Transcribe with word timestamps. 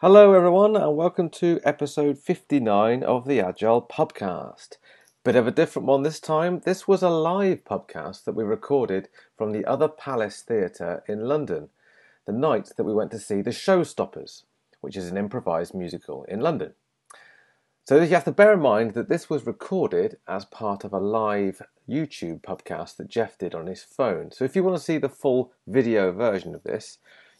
Hello, 0.00 0.32
everyone, 0.32 0.76
and 0.76 0.96
welcome 0.96 1.28
to 1.28 1.58
episode 1.64 2.18
59 2.20 3.02
of 3.02 3.26
the 3.26 3.40
Agile 3.40 3.82
Pubcast. 3.82 4.76
Bit 5.24 5.34
of 5.34 5.48
a 5.48 5.50
different 5.50 5.88
one 5.88 6.04
this 6.04 6.20
time. 6.20 6.60
This 6.60 6.86
was 6.86 7.02
a 7.02 7.08
live 7.08 7.64
pubcast 7.64 8.22
that 8.22 8.36
we 8.36 8.44
recorded 8.44 9.08
from 9.36 9.50
the 9.50 9.64
Other 9.64 9.88
Palace 9.88 10.40
Theatre 10.40 11.02
in 11.08 11.22
London, 11.22 11.70
the 12.26 12.32
night 12.32 12.70
that 12.76 12.84
we 12.84 12.94
went 12.94 13.10
to 13.10 13.18
see 13.18 13.42
The 13.42 13.50
Showstoppers, 13.50 14.44
which 14.80 14.96
is 14.96 15.10
an 15.10 15.16
improvised 15.16 15.74
musical 15.74 16.22
in 16.28 16.38
London. 16.38 16.74
So 17.88 18.00
you 18.00 18.06
have 18.14 18.24
to 18.26 18.30
bear 18.30 18.52
in 18.52 18.60
mind 18.60 18.94
that 18.94 19.08
this 19.08 19.28
was 19.28 19.46
recorded 19.46 20.18
as 20.28 20.44
part 20.44 20.84
of 20.84 20.92
a 20.92 21.00
live 21.00 21.60
YouTube 21.88 22.42
pubcast 22.42 22.98
that 22.98 23.08
Geoff 23.08 23.36
did 23.36 23.52
on 23.52 23.66
his 23.66 23.82
phone. 23.82 24.30
So 24.30 24.44
if 24.44 24.54
you 24.54 24.62
want 24.62 24.76
to 24.76 24.84
see 24.84 24.98
the 24.98 25.08
full 25.08 25.54
video 25.66 26.12
version 26.12 26.54
of 26.54 26.62
this, 26.62 26.98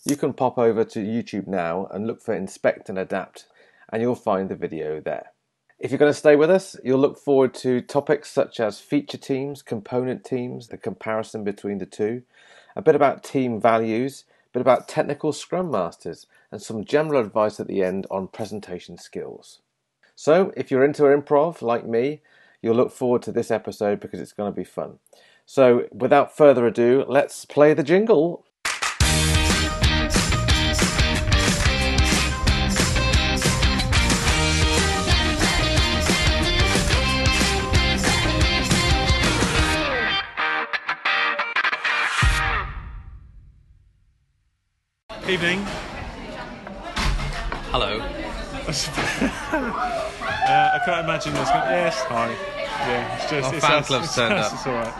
you 0.09 0.17
can 0.17 0.33
pop 0.33 0.57
over 0.57 0.85
to 0.85 1.01
YouTube 1.01 1.47
now 1.47 1.87
and 1.91 2.07
look 2.07 2.23
for 2.23 2.35
Inspect 2.35 2.89
and 2.89 2.99
Adapt, 2.99 3.45
and 3.93 4.01
you'll 4.01 4.15
find 4.15 4.49
the 4.49 4.57
video 4.57 5.01
there. 5.01 5.33
If 5.79 5.91
you're 5.91 5.99
going 5.99 6.11
to 6.11 6.19
stay 6.19 6.35
with 6.35 6.51
us, 6.51 6.77
you'll 6.83 6.99
look 6.99 7.19
forward 7.19 7.53
to 7.57 7.83
topics 7.83 8.31
such 8.31 8.59
as 8.59 8.81
feature 8.81 9.19
teams, 9.19 9.61
component 9.61 10.25
teams, 10.25 10.69
the 10.69 10.79
comparison 10.79 11.45
between 11.45 11.77
the 11.77 11.85
two, 11.85 12.23
a 12.75 12.81
bit 12.81 12.95
about 12.95 13.23
team 13.23 13.61
values, 13.61 14.25
a 14.47 14.53
bit 14.55 14.63
about 14.63 14.89
technical 14.89 15.31
scrum 15.31 15.71
masters, 15.71 16.27
and 16.51 16.63
some 16.63 16.87
general 16.87 17.21
advice 17.21 17.61
at 17.61 17.67
the 17.67 17.83
end 17.83 18.07
on 18.11 18.29
presentation 18.29 18.97
skills. 18.97 19.61
So, 20.15 20.55
if 20.57 20.71
you're 20.71 20.85
into 20.85 21.03
improv 21.03 21.61
like 21.61 21.87
me, 21.87 22.23
you'll 22.63 22.77
look 22.77 22.93
forward 22.93 23.21
to 23.23 23.33
this 23.33 23.51
episode 23.51 24.01
because 24.01 24.21
it's 24.21 24.33
going 24.33 24.51
to 24.51 24.57
be 24.57 24.65
fun. 24.65 25.01
So, 25.45 25.87
without 25.93 26.35
further 26.35 26.67
ado, 26.67 27.05
let's 27.07 27.45
play 27.45 27.75
the 27.75 27.83
jingle. 27.83 28.47
Evening. 45.29 45.61
Hello. 47.71 47.99
uh, 48.01 48.09
I 50.75 50.81
can't 50.87 51.05
imagine 51.05 51.35
this. 51.35 51.49
Going, 51.51 51.69
yes, 51.69 52.03
hi. 52.05 52.31
Yeah, 52.57 53.15
it's 53.17 53.31
just 53.31 53.49
Our 53.49 53.55
it's 53.57 53.67
fan 53.67 53.79
us, 53.81 53.87
club's 53.89 54.07
it's 54.07 54.15
turned 54.15 54.35
us, 54.35 54.47
up. 54.47 54.53
It's 54.55 54.67
all 54.67 54.75
right. 54.75 54.95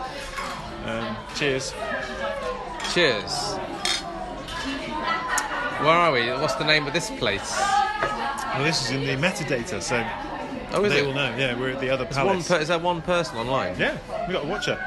Um, 0.85 1.17
cheers. 1.35 1.73
Cheers. 2.93 3.55
Where 5.81 5.89
are 5.95 6.11
we? 6.11 6.27
What's 6.39 6.55
the 6.55 6.65
name 6.65 6.85
of 6.85 6.93
this 6.93 7.09
place? 7.09 7.57
Well, 7.59 8.63
this 8.63 8.83
is 8.85 8.91
in 8.91 9.01
the 9.07 9.15
metadata, 9.27 9.81
so 9.81 10.05
Oh, 10.71 10.83
is 10.85 10.91
they 10.93 10.99
it? 10.99 11.05
will 11.07 11.13
know. 11.13 11.35
Yeah, 11.37 11.57
we're 11.59 11.71
at 11.71 11.79
the 11.79 11.89
other 11.89 12.05
one 12.05 12.13
palace. 12.13 12.47
per- 12.47 12.59
is 12.59 12.67
there 12.67 12.77
one 12.77 13.01
person 13.01 13.37
online? 13.37 13.75
yeah, 13.79 13.97
we 14.27 14.33
got 14.33 14.43
a 14.43 14.47
watcher. 14.47 14.77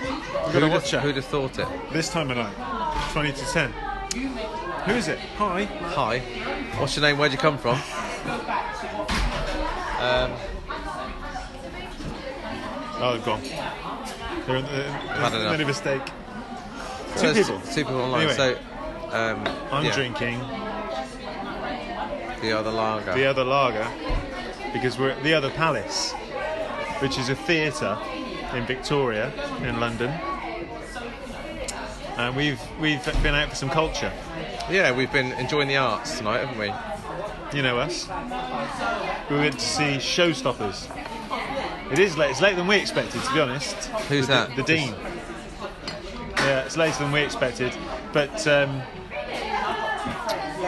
We 0.00 0.06
got 0.08 0.46
a 0.46 0.50
Who'd 0.50 0.62
have, 0.62 0.72
watcher 0.72 0.98
who'd 1.00 1.14
have 1.16 1.24
thought 1.26 1.58
it? 1.60 1.68
this 1.92 2.08
time 2.08 2.30
of 2.32 2.38
night, 2.38 3.10
twenty 3.12 3.32
to 3.32 3.44
ten. 3.52 3.72
Who 4.90 4.96
is 4.96 5.06
it? 5.08 5.18
Hi. 5.38 5.64
Hi. 5.64 6.18
What's 6.78 6.96
your 6.96 7.02
name? 7.02 7.16
Where'd 7.16 7.30
you 7.30 7.38
come 7.38 7.58
from? 7.58 7.76
Um, 10.00 10.32
Oh, 13.02 13.12
they've 13.14 13.24
gone. 13.24 13.40
They're 14.46 14.56
in, 14.56 14.64
they're, 14.66 14.84
enough. 14.86 15.52
made 15.52 15.60
a 15.62 15.66
mistake. 15.66 16.02
so 17.14 17.28
Two 17.28 17.32
there's 17.32 17.46
people. 17.48 17.60
Two 17.62 17.74
people 17.84 18.00
online. 18.00 18.28
Anyway. 18.28 18.34
So, 18.36 19.16
um, 19.16 19.46
I'm 19.72 19.84
yeah, 19.84 19.94
drinking 19.94 20.38
the 22.42 22.52
other 22.52 22.70
lager. 22.70 23.14
the 23.14 23.24
other 23.26 23.44
lager 23.44 23.88
because 24.72 24.98
we're 24.98 25.10
at 25.10 25.22
the 25.22 25.32
other 25.32 25.50
palace, 25.50 26.12
which 27.00 27.16
is 27.16 27.28
a 27.30 27.34
theatre 27.34 27.96
in 28.54 28.66
Victoria 28.66 29.32
in 29.62 29.80
London. 29.80 30.10
And 32.28 32.36
we've 32.36 32.60
we've 32.78 33.04
been 33.22 33.34
out 33.34 33.48
for 33.48 33.54
some 33.54 33.70
culture. 33.70 34.12
yeah, 34.70 34.92
we've 34.92 35.10
been 35.10 35.32
enjoying 35.32 35.68
the 35.68 35.78
arts 35.78 36.18
tonight, 36.18 36.44
haven't 36.44 36.58
we? 36.58 36.72
You 37.56 37.62
know 37.62 37.78
us. 37.78 38.08
We 39.30 39.36
went 39.36 39.54
to 39.54 39.64
see 39.64 39.96
Showstoppers. 39.96 40.88
It 41.90 41.98
is 41.98 42.18
late. 42.18 42.30
It's 42.30 42.40
later 42.40 42.56
than 42.56 42.66
we 42.66 42.76
expected, 42.76 43.22
to 43.22 43.32
be 43.32 43.40
honest. 43.40 43.74
Who's 44.08 44.26
the, 44.26 44.34
that? 44.34 44.54
The 44.54 44.62
dean. 44.62 44.94
Yeah, 46.36 46.64
it's 46.64 46.76
later 46.76 47.02
than 47.04 47.10
we 47.10 47.20
expected. 47.20 47.72
But 48.12 48.46
um, 48.46 48.80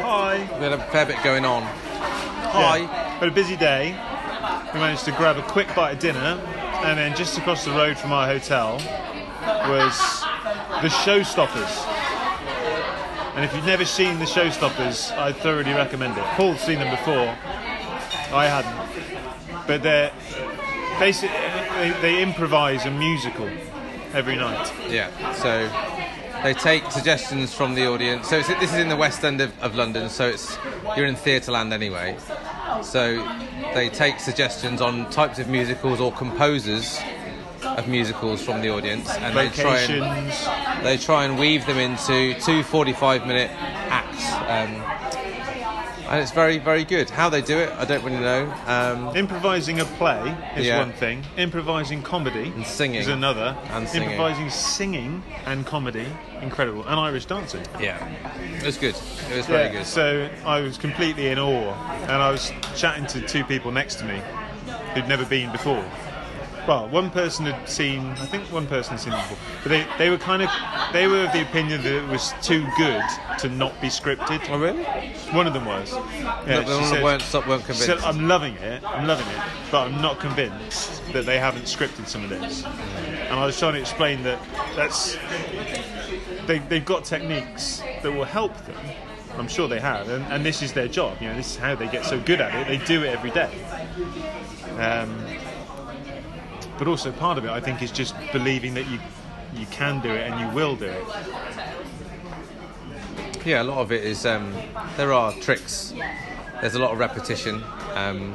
hi. 0.00 0.38
We 0.58 0.64
had 0.64 0.72
a 0.72 0.82
fair 0.86 1.04
bit 1.06 1.22
going 1.22 1.44
on. 1.44 1.62
Hi. 1.62 2.78
Yeah. 2.78 3.18
Had 3.18 3.28
a 3.28 3.32
busy 3.32 3.56
day. 3.56 3.90
We 4.72 4.80
managed 4.80 5.04
to 5.04 5.12
grab 5.12 5.36
a 5.36 5.42
quick 5.42 5.72
bite 5.76 5.92
of 5.92 5.98
dinner, 5.98 6.40
and 6.82 6.98
then 6.98 7.14
just 7.14 7.36
across 7.36 7.64
the 7.64 7.72
road 7.72 7.98
from 7.98 8.10
our 8.10 8.26
hotel 8.26 8.80
was 9.68 10.21
the 10.82 10.88
Showstoppers. 10.88 11.86
And 13.36 13.44
if 13.44 13.54
you've 13.54 13.64
never 13.64 13.84
seen 13.84 14.18
the 14.18 14.24
Showstoppers, 14.24 15.16
I 15.16 15.32
thoroughly 15.32 15.72
recommend 15.72 16.18
it. 16.18 16.24
Paul's 16.34 16.60
seen 16.60 16.80
them 16.80 16.90
before. 16.90 17.28
I 18.34 18.46
hadn't, 18.46 19.66
but 19.68 19.84
they're 19.84 20.10
basically 20.98 21.36
they, 22.00 22.20
improvise 22.20 22.84
a 22.84 22.90
musical 22.90 23.48
every 24.12 24.34
night. 24.34 24.72
Yeah. 24.88 25.32
So 25.34 25.70
they 26.42 26.52
take 26.52 26.90
suggestions 26.90 27.54
from 27.54 27.76
the 27.76 27.86
audience. 27.86 28.28
So 28.28 28.42
this 28.42 28.72
is 28.72 28.78
in 28.78 28.88
the 28.88 28.96
West 28.96 29.22
End 29.22 29.40
of, 29.40 29.56
of 29.62 29.76
London. 29.76 30.08
So 30.08 30.26
it's 30.26 30.58
you're 30.96 31.06
in 31.06 31.14
Theatreland 31.14 31.72
anyway. 31.72 32.16
So 32.82 33.24
they 33.72 33.88
take 33.88 34.18
suggestions 34.18 34.80
on 34.80 35.08
types 35.10 35.38
of 35.38 35.48
musicals 35.48 36.00
or 36.00 36.10
composers 36.10 36.98
of 37.78 37.88
musicals 37.88 38.42
from 38.42 38.60
the 38.60 38.70
audience, 38.70 39.08
and 39.10 39.36
they 39.36 39.48
try 39.48 39.78
and 39.78 40.84
they 40.84 40.96
try 40.96 41.24
and 41.24 41.38
weave 41.38 41.66
them 41.66 41.78
into 41.78 42.34
two 42.40 42.62
45 42.62 43.26
minute 43.26 43.50
acts. 43.52 44.32
Um, 44.48 44.82
and 46.08 46.20
it's 46.20 46.32
very, 46.32 46.58
very 46.58 46.84
good. 46.84 47.08
How 47.08 47.30
they 47.30 47.40
do 47.40 47.56
it, 47.56 47.70
I 47.78 47.86
don't 47.86 48.04
really 48.04 48.18
know. 48.20 48.52
Um, 48.66 49.16
Improvising 49.16 49.80
a 49.80 49.86
play 49.86 50.36
is 50.56 50.66
Yeah. 50.66 50.80
one 50.80 50.92
thing. 50.92 51.24
Improvising 51.38 52.02
comedy 52.02 52.52
And 52.54 52.66
singing. 52.66 53.00
is 53.00 53.08
another. 53.08 53.56
And 53.70 53.88
singing. 53.88 54.10
Improvising 54.10 54.50
singing 54.50 55.22
and 55.46 55.64
comedy, 55.64 56.06
incredible. 56.42 56.84
And 56.86 57.00
Irish 57.00 57.24
dancing. 57.24 57.62
yeah, 57.80 57.96
it 58.58 58.62
was 58.66 58.76
good. 58.76 58.94
It 59.30 59.36
was 59.38 59.46
very 59.46 59.70
good. 59.70 59.86
So 59.86 60.28
I 60.44 60.60
was 60.60 60.76
completely 60.76 61.28
in 61.28 61.38
awe, 61.38 61.72
and 62.02 62.12
I 62.22 62.30
was 62.30 62.52
chatting 62.76 63.06
to 63.06 63.26
two 63.26 63.44
people 63.44 63.72
next 63.72 63.94
to 64.00 64.04
me 64.04 64.20
who'd 64.94 65.08
never 65.08 65.24
been 65.24 65.50
before. 65.50 65.82
Well, 66.66 66.88
one 66.90 67.10
person 67.10 67.46
had 67.46 67.68
seen, 67.68 68.06
I 68.10 68.26
think 68.26 68.44
one 68.52 68.68
person 68.68 68.92
had 68.92 69.00
seen 69.00 69.12
it 69.12 69.16
before, 69.16 69.38
but 69.64 69.68
they, 69.70 69.86
they 69.98 70.10
were 70.10 70.16
kind 70.18 70.42
of, 70.42 70.50
they 70.92 71.08
were 71.08 71.24
of 71.24 71.32
the 71.32 71.42
opinion 71.42 71.82
that 71.82 71.92
it 71.92 72.06
was 72.08 72.32
too 72.40 72.64
good 72.78 73.02
to 73.40 73.48
not 73.48 73.78
be 73.80 73.88
scripted. 73.88 74.40
Oh, 74.48 74.58
really? 74.60 74.84
One 75.32 75.48
of 75.48 75.54
them 75.54 75.64
was. 75.64 75.92
Yeah, 75.92 76.42
No, 76.46 76.62
she 76.62 76.68
they 76.68 76.84
said- 76.84 77.02
weren't, 77.02 77.22
stop, 77.22 77.48
weren't 77.48 77.64
convinced. 77.64 77.86
said, 77.86 77.98
I'm 77.98 78.28
loving 78.28 78.54
it, 78.56 78.84
I'm 78.84 79.08
loving 79.08 79.26
it, 79.26 79.42
but 79.72 79.88
I'm 79.88 80.00
not 80.00 80.20
convinced 80.20 81.02
that 81.12 81.26
they 81.26 81.38
haven't 81.38 81.64
scripted 81.64 82.06
some 82.06 82.22
of 82.22 82.30
this. 82.30 82.64
And 82.64 83.34
I 83.40 83.44
was 83.44 83.58
trying 83.58 83.74
to 83.74 83.80
explain 83.80 84.22
that 84.22 84.38
that's 84.76 85.16
they, 86.46 86.58
they've 86.58 86.84
got 86.84 87.04
techniques 87.04 87.82
that 88.02 88.12
will 88.12 88.24
help 88.24 88.56
them. 88.66 88.76
I'm 89.38 89.48
sure 89.48 89.66
they 89.66 89.80
have, 89.80 90.08
and, 90.10 90.24
and 90.26 90.44
this 90.44 90.60
is 90.62 90.74
their 90.74 90.88
job. 90.88 91.16
You 91.20 91.28
know, 91.28 91.34
this 91.34 91.52
is 91.52 91.56
how 91.56 91.74
they 91.74 91.88
get 91.88 92.04
so 92.04 92.20
good 92.20 92.40
at 92.40 92.54
it. 92.54 92.68
They 92.78 92.84
do 92.84 93.02
it 93.02 93.08
every 93.08 93.30
day. 93.30 93.50
Um, 94.78 95.24
but 96.78 96.88
also 96.88 97.12
part 97.12 97.38
of 97.38 97.44
it, 97.44 97.50
I 97.50 97.60
think, 97.60 97.82
is 97.82 97.90
just 97.90 98.14
believing 98.32 98.74
that 98.74 98.86
you 98.88 98.98
you 99.54 99.66
can 99.66 100.00
do 100.00 100.10
it 100.10 100.30
and 100.30 100.40
you 100.40 100.48
will 100.54 100.76
do 100.76 100.86
it. 100.86 101.04
Yeah, 103.44 103.62
a 103.62 103.64
lot 103.64 103.78
of 103.78 103.92
it 103.92 104.04
is 104.04 104.24
um, 104.24 104.54
there 104.96 105.12
are 105.12 105.32
tricks. 105.34 105.92
There's 106.60 106.74
a 106.74 106.78
lot 106.78 106.92
of 106.92 106.98
repetition, 106.98 107.62
um, 107.94 108.34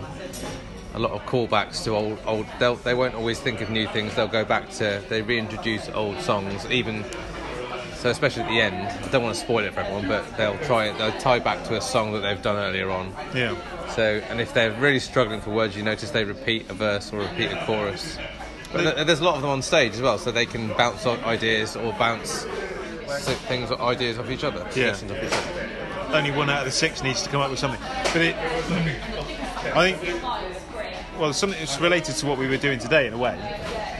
a 0.93 0.99
lot 0.99 1.11
of 1.11 1.21
callbacks 1.25 1.83
to 1.85 1.95
old 1.95 2.19
old. 2.25 2.45
They 2.83 2.93
won't 2.93 3.15
always 3.15 3.39
think 3.39 3.61
of 3.61 3.69
new 3.69 3.87
things. 3.87 4.15
They'll 4.15 4.27
go 4.27 4.45
back 4.45 4.69
to 4.71 5.01
they 5.09 5.21
reintroduce 5.21 5.89
old 5.89 6.19
songs, 6.19 6.65
even 6.69 7.05
so. 7.97 8.09
Especially 8.09 8.43
at 8.43 8.49
the 8.49 8.61
end, 8.61 8.75
I 8.87 9.07
don't 9.09 9.23
want 9.23 9.35
to 9.35 9.41
spoil 9.41 9.65
it 9.65 9.73
for 9.73 9.81
everyone, 9.81 10.07
but 10.07 10.37
they'll 10.37 10.57
try 10.59 10.91
they'll 10.97 11.17
tie 11.19 11.39
back 11.39 11.63
to 11.65 11.75
a 11.77 11.81
song 11.81 12.13
that 12.13 12.19
they've 12.19 12.41
done 12.41 12.55
earlier 12.57 12.89
on. 12.89 13.13
Yeah. 13.35 13.55
So, 13.95 14.21
and 14.29 14.39
if 14.39 14.53
they're 14.53 14.71
really 14.73 14.99
struggling 14.99 15.41
for 15.41 15.51
words, 15.51 15.75
you 15.75 15.83
notice 15.83 16.11
they 16.11 16.23
repeat 16.25 16.69
a 16.69 16.73
verse 16.73 17.11
or 17.11 17.19
repeat 17.19 17.51
a 17.51 17.63
chorus. 17.65 18.17
But 18.73 18.95
th- 18.95 19.07
there's 19.07 19.21
a 19.21 19.23
lot 19.23 19.35
of 19.35 19.41
them 19.41 19.49
on 19.51 19.61
stage 19.61 19.93
as 19.93 20.01
well, 20.01 20.17
so 20.17 20.31
they 20.31 20.45
can 20.45 20.67
bounce 20.73 21.05
off 21.05 21.23
ideas 21.25 21.75
or 21.75 21.93
bounce 21.93 22.43
things 23.47 23.71
or 23.71 23.81
ideas 23.81 24.19
off 24.19 24.29
each 24.29 24.43
other, 24.43 24.67
Yeah. 24.75 24.95
each 24.95 25.03
other. 25.03 25.29
only 26.13 26.31
one 26.31 26.49
out 26.49 26.59
of 26.59 26.65
the 26.65 26.71
six 26.71 27.01
needs 27.03 27.21
to 27.23 27.29
come 27.29 27.41
up 27.41 27.49
with 27.49 27.59
something. 27.59 27.79
But 28.13 28.21
it, 28.21 28.35
I 29.75 29.91
think, 29.93 30.23
well, 31.19 31.33
something 31.33 31.57
that's 31.59 31.79
related 31.79 32.15
to 32.15 32.25
what 32.25 32.37
we 32.37 32.47
were 32.47 32.57
doing 32.57 32.79
today 32.79 33.07
in 33.07 33.13
a 33.13 33.17
way. 33.17 33.37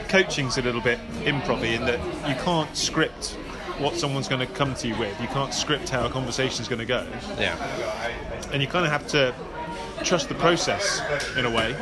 Coaching's 0.08 0.56
a 0.58 0.62
little 0.62 0.80
bit 0.80 0.98
improv 1.24 1.62
in 1.62 1.84
that 1.86 1.98
you 2.28 2.34
can't 2.44 2.74
script 2.76 3.36
what 3.78 3.94
someone's 3.96 4.28
going 4.28 4.46
to 4.46 4.52
come 4.54 4.74
to 4.76 4.88
you 4.88 4.96
with. 4.98 5.18
You 5.20 5.28
can't 5.28 5.54
script 5.54 5.88
how 5.88 6.06
a 6.06 6.10
conversation's 6.10 6.68
going 6.68 6.80
to 6.80 6.84
go, 6.86 7.06
Yeah. 7.38 7.56
and 8.52 8.60
you 8.62 8.68
kind 8.68 8.84
of 8.84 8.92
have 8.92 9.06
to 9.08 9.34
trust 10.04 10.28
the 10.28 10.34
process 10.34 11.00
in 11.36 11.44
a 11.44 11.50
way, 11.50 11.74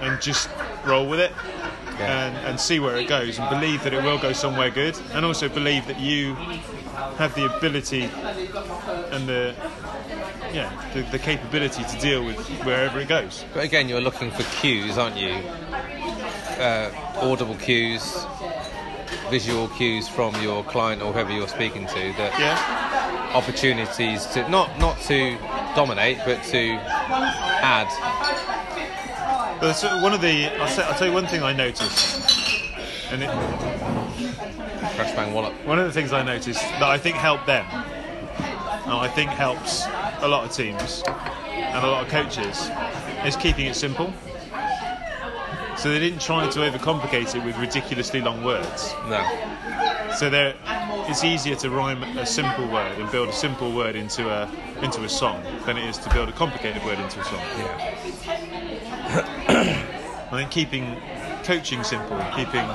and 0.00 0.20
just 0.20 0.48
roll 0.86 1.08
with 1.08 1.20
it. 1.20 1.32
Yeah. 1.98 2.28
And, 2.28 2.36
and 2.46 2.58
see 2.60 2.80
where 2.80 2.96
it 2.96 3.08
goes, 3.08 3.38
and 3.38 3.50
believe 3.50 3.84
that 3.84 3.92
it 3.92 4.02
will 4.02 4.16
go 4.16 4.32
somewhere 4.32 4.70
good, 4.70 4.98
and 5.12 5.22
also 5.26 5.50
believe 5.50 5.86
that 5.86 6.00
you 6.00 6.34
have 7.18 7.34
the 7.34 7.44
ability 7.54 8.04
and 8.04 9.28
the 9.28 9.54
yeah 10.54 10.90
the, 10.94 11.02
the 11.10 11.18
capability 11.18 11.84
to 11.84 11.98
deal 12.00 12.24
with 12.24 12.38
wherever 12.64 12.98
it 13.00 13.08
goes. 13.08 13.44
But 13.52 13.64
again, 13.64 13.86
you're 13.90 14.00
looking 14.00 14.30
for 14.30 14.44
cues, 14.60 14.96
aren't 14.96 15.18
you? 15.18 15.32
Uh, 16.58 16.90
audible 17.16 17.56
cues, 17.56 18.02
visual 19.30 19.68
cues 19.68 20.08
from 20.08 20.34
your 20.42 20.64
client 20.64 21.00
or 21.02 21.12
whoever 21.12 21.30
you're 21.32 21.48
speaking 21.48 21.86
to. 21.86 21.94
That 22.18 22.32
Yeah, 22.38 23.32
opportunities 23.34 24.26
to 24.26 24.48
not 24.50 24.78
not 24.78 24.98
to 25.02 25.36
dominate, 25.74 26.18
but 26.24 26.42
to 26.44 26.72
add. 27.62 27.88
but 29.60 29.72
so 29.74 29.88
one 30.02 30.12
of 30.12 30.20
the 30.20 30.46
I'll, 30.60 30.68
say, 30.68 30.82
I'll 30.82 30.94
tell 30.94 31.06
you 31.06 31.12
one 31.12 31.26
thing 31.26 31.42
I 31.42 31.52
noticed, 31.52 32.28
and 33.12 33.22
it, 33.22 33.30
Crash 34.96 35.12
bang 35.14 35.32
wallop. 35.32 35.54
one 35.64 35.78
of 35.78 35.86
the 35.86 35.92
things 35.92 36.12
I 36.12 36.22
noticed 36.22 36.60
that 36.60 36.82
I 36.82 36.98
think 36.98 37.16
helped 37.16 37.46
them, 37.46 37.64
and 37.70 38.92
I 38.92 39.08
think 39.08 39.30
helps 39.30 39.84
a 40.22 40.28
lot 40.28 40.44
of 40.44 40.52
teams 40.52 41.02
and 41.06 41.84
a 41.84 41.88
lot 41.88 42.02
of 42.04 42.10
coaches, 42.10 42.68
is 43.24 43.36
keeping 43.36 43.66
it 43.66 43.74
simple. 43.76 44.12
So 45.80 45.88
they 45.88 45.98
didn't 45.98 46.20
try 46.20 46.46
to 46.46 46.58
overcomplicate 46.58 47.34
it 47.34 47.42
with 47.42 47.56
ridiculously 47.56 48.20
long 48.20 48.44
words. 48.44 48.92
No. 49.08 49.24
So 50.14 50.28
there, 50.28 50.54
it's 51.08 51.24
easier 51.24 51.56
to 51.56 51.70
rhyme 51.70 52.02
a 52.18 52.26
simple 52.26 52.68
word 52.68 52.98
and 52.98 53.10
build 53.10 53.30
a 53.30 53.32
simple 53.32 53.72
word 53.72 53.96
into 53.96 54.28
a 54.28 54.46
into 54.82 55.02
a 55.04 55.08
song 55.08 55.42
than 55.64 55.78
it 55.78 55.88
is 55.88 55.96
to 55.96 56.10
build 56.12 56.28
a 56.28 56.32
complicated 56.32 56.84
word 56.84 56.98
into 56.98 57.18
a 57.18 57.24
song. 57.24 57.40
Yeah. 57.56 57.96
I 60.30 60.36
think 60.36 60.50
keeping 60.50 61.00
coaching 61.44 61.82
simple, 61.82 62.22
keeping 62.36 62.68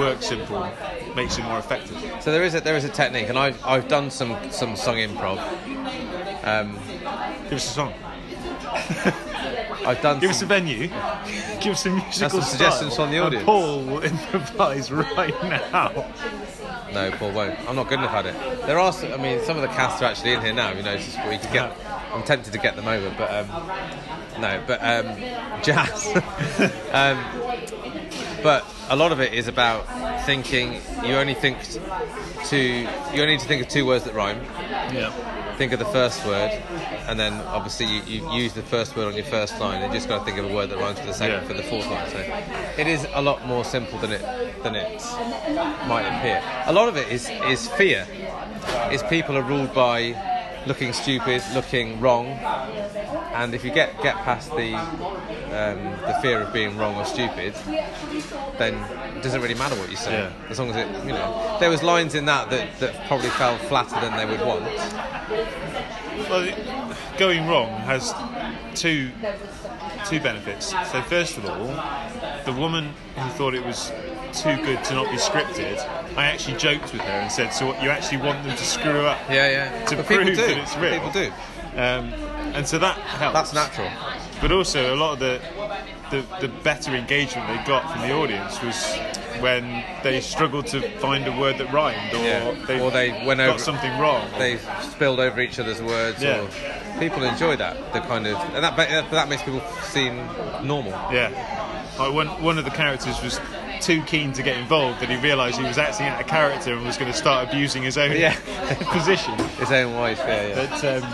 work 0.00 0.22
simple, 0.22 0.66
makes 1.14 1.36
it 1.36 1.44
more 1.44 1.58
effective. 1.58 2.02
So 2.22 2.32
there 2.32 2.44
is 2.44 2.54
a 2.54 2.62
there 2.62 2.78
is 2.78 2.84
a 2.84 2.88
technique, 2.88 3.28
and 3.28 3.38
I've 3.38 3.62
I've 3.62 3.88
done 3.88 4.10
some 4.10 4.34
some 4.50 4.74
song 4.74 4.96
improv. 4.96 5.38
Um, 6.44 6.78
Give 7.44 7.58
us 7.58 7.66
a 7.66 7.74
song. 7.74 7.92
I've 9.84 10.02
done 10.02 10.20
Give 10.20 10.30
us 10.30 10.42
a 10.42 10.46
venue. 10.46 10.88
Give 11.60 11.72
us 11.72 11.86
a 11.86 11.90
musical 11.90 12.40
some 12.40 12.42
suggestions 12.42 12.92
style, 12.92 13.06
from 13.06 13.12
the 13.12 13.18
audience. 13.18 13.44
Paul 13.44 13.84
will 13.84 14.02
improvise 14.02 14.90
right 14.90 15.34
now. 15.42 16.12
no, 16.92 17.10
Paul 17.12 17.32
won't. 17.32 17.58
I'm 17.68 17.76
not 17.76 17.88
good 17.88 17.98
enough 17.98 18.12
at 18.12 18.26
it. 18.26 18.66
There 18.66 18.78
are, 18.78 18.92
some, 18.92 19.12
I 19.12 19.16
mean, 19.16 19.42
some 19.44 19.56
of 19.56 19.62
the 19.62 19.68
cast 19.68 20.02
are 20.02 20.06
actually 20.06 20.32
in 20.32 20.40
here 20.40 20.52
now. 20.52 20.72
You 20.72 20.82
know, 20.82 20.92
it's 20.92 21.04
just 21.04 21.28
we 21.28 21.38
could 21.38 21.52
get. 21.52 21.72
I'm 22.12 22.22
tempted 22.22 22.52
to 22.52 22.58
get 22.58 22.76
them 22.76 22.88
over, 22.88 23.14
but 23.18 23.30
um, 23.30 23.48
no, 24.40 24.62
but 24.66 24.80
um, 24.82 25.16
jazz. 25.62 26.06
um, 26.92 27.22
but 28.42 28.64
a 28.88 28.96
lot 28.96 29.12
of 29.12 29.20
it 29.20 29.32
is 29.34 29.48
about 29.48 29.86
thinking. 30.24 30.80
You 31.04 31.16
only 31.16 31.34
think 31.34 31.58
to. 32.46 32.56
You 32.56 32.86
only 33.14 33.26
need 33.26 33.40
to 33.40 33.48
think 33.48 33.62
of 33.62 33.68
two 33.68 33.86
words 33.86 34.04
that 34.04 34.14
rhyme. 34.14 34.40
Yeah. 34.92 35.12
Think 35.58 35.72
of 35.72 35.80
the 35.80 35.84
first 35.86 36.24
word, 36.24 36.52
and 37.08 37.18
then 37.18 37.32
obviously 37.48 37.86
you, 37.86 38.02
you 38.06 38.30
use 38.30 38.52
the 38.54 38.62
first 38.62 38.96
word 38.96 39.08
on 39.08 39.14
your 39.14 39.24
first 39.24 39.58
line. 39.60 39.82
And 39.82 39.92
you 39.92 39.98
just 39.98 40.08
got 40.08 40.20
to 40.20 40.24
think 40.24 40.38
of 40.38 40.50
a 40.50 40.54
word 40.54 40.70
that 40.70 40.78
rhymes 40.78 41.00
for 41.00 41.06
the 41.06 41.12
second, 41.12 41.42
Yeah. 41.42 41.48
for 41.48 41.54
the 41.54 41.64
fourth 41.64 41.86
line. 41.90 42.08
So 42.10 42.18
it 42.78 42.86
is 42.86 43.06
a 43.12 43.20
lot 43.20 43.44
more 43.46 43.64
simple 43.64 43.98
than 43.98 44.12
it 44.12 44.22
than 44.62 44.74
it 44.76 45.02
might 45.86 46.06
appear. 46.06 46.42
A 46.66 46.72
lot 46.72 46.88
of 46.88 46.96
it 46.96 47.08
is 47.08 47.28
is 47.46 47.68
fear. 47.68 48.06
Is 48.92 49.02
people 49.04 49.36
are 49.36 49.42
ruled 49.42 49.74
by 49.74 49.98
looking 50.66 50.92
stupid, 50.92 51.42
looking 51.54 52.00
wrong, 52.00 52.26
and 53.34 53.54
if 53.54 53.64
you 53.64 53.70
get 53.70 54.00
get 54.02 54.16
past 54.16 54.50
the 54.56 54.70
um, 55.52 55.78
the 56.06 56.16
fear 56.22 56.40
of 56.42 56.52
being 56.52 56.76
wrong 56.76 56.96
or 56.96 57.04
stupid, 57.04 57.54
then 58.58 58.74
it 59.16 59.22
doesn't 59.22 59.40
really 59.40 59.54
matter 59.54 59.74
what 59.76 59.90
you 59.90 59.96
say, 59.96 60.12
Yeah. 60.12 60.32
as 60.50 60.58
long 60.58 60.70
as 60.70 60.76
it, 60.76 60.88
you 61.06 61.12
know. 61.12 61.56
There 61.60 61.70
was 61.70 61.82
lines 61.82 62.14
in 62.14 62.24
that 62.26 62.50
that, 62.50 62.78
that 62.80 63.06
probably 63.08 63.30
fell 63.30 63.56
flatter 63.58 63.98
than 64.00 64.16
they 64.16 64.26
would 64.26 64.40
want. 64.46 64.64
Well, 66.28 66.46
going 67.18 67.46
wrong 67.46 67.68
has 67.80 68.14
two 68.74 69.10
two 70.08 70.20
benefits. 70.20 70.66
So 70.90 71.02
first 71.02 71.36
of 71.38 71.46
all, 71.46 71.66
the 72.44 72.52
woman 72.52 72.92
who 73.16 73.28
thought 73.30 73.54
it 73.54 73.64
was 73.64 73.90
too 74.32 74.56
good 74.62 74.82
to 74.84 74.94
not 74.94 75.10
be 75.10 75.16
scripted, 75.16 75.78
I 76.16 76.26
actually 76.26 76.56
joked 76.58 76.92
with 76.92 77.02
her 77.02 77.08
and 77.20 77.30
said, 77.32 77.50
"So 77.52 77.66
what, 77.66 77.82
you 77.82 77.90
actually 77.90 78.18
want 78.18 78.42
them 78.44 78.56
to 78.56 78.64
screw 78.64 79.06
up 79.06 79.18
Yeah, 79.30 79.50
yeah. 79.50 79.84
to 79.86 79.96
But 79.96 80.06
prove 80.06 80.26
people 80.26 80.46
do. 80.46 80.54
that 80.54 80.58
it's 80.62 80.76
real?" 80.76 80.92
People 80.94 81.10
do. 81.12 81.32
Um, 81.76 82.12
and 82.54 82.66
so 82.66 82.78
that 82.78 82.96
helps. 82.98 83.34
That's 83.34 83.54
natural. 83.54 83.90
But 84.40 84.52
also, 84.52 84.94
a 84.94 84.96
lot 84.96 85.14
of 85.14 85.18
the, 85.18 85.40
the 86.10 86.24
the 86.40 86.48
better 86.62 86.94
engagement 86.94 87.48
they 87.48 87.64
got 87.66 87.90
from 87.92 88.02
the 88.02 88.12
audience 88.14 88.62
was 88.62 88.96
when 89.40 89.84
they 90.02 90.20
struggled 90.20 90.66
to 90.68 90.80
find 90.98 91.26
a 91.26 91.36
word 91.36 91.58
that 91.58 91.72
rhymed, 91.72 92.14
or 92.14 92.18
Yeah. 92.24 92.54
they 92.66 92.80
Or 92.80 92.90
they 92.90 93.10
went 93.26 93.38
got 93.38 93.48
over- 93.50 93.58
something 93.58 93.98
wrong. 93.98 94.28
They 94.38 94.58
spilled 94.82 95.18
over 95.20 95.40
each 95.40 95.58
other's 95.58 95.82
words, 95.82 96.22
Yeah. 96.22 96.40
or 96.42 96.98
people 97.00 97.22
enjoy 97.24 97.56
that. 97.56 97.92
The 97.92 98.00
kind 98.00 98.26
of 98.26 98.36
and 98.54 98.64
that 98.64 99.10
that 99.10 99.28
makes 99.28 99.42
people 99.42 99.62
seem 99.82 100.16
normal. 100.62 100.92
Yeah. 101.12 101.30
Like 101.98 102.12
one, 102.12 102.28
one 102.42 102.58
of 102.58 102.64
the 102.64 102.70
characters 102.70 103.20
was 103.22 103.40
too 103.80 104.02
keen 104.02 104.32
to 104.32 104.42
get 104.42 104.56
involved 104.56 105.00
that 105.00 105.08
he 105.08 105.16
realised 105.16 105.56
he 105.58 105.64
was 105.64 105.78
acting 105.78 106.06
out 106.06 106.20
a 106.20 106.24
character 106.24 106.72
and 106.74 106.84
was 106.84 106.96
going 106.96 107.10
to 107.10 107.16
start 107.16 107.48
abusing 107.48 107.82
his 107.82 107.96
own 107.98 108.12
Yeah. 108.12 108.34
position. 108.92 109.34
His 109.58 109.70
own 109.72 109.94
wife. 109.96 110.18
Yeah, 110.26 110.46
yeah. 110.48 110.54
But, 110.80 110.84
um, 110.84 111.04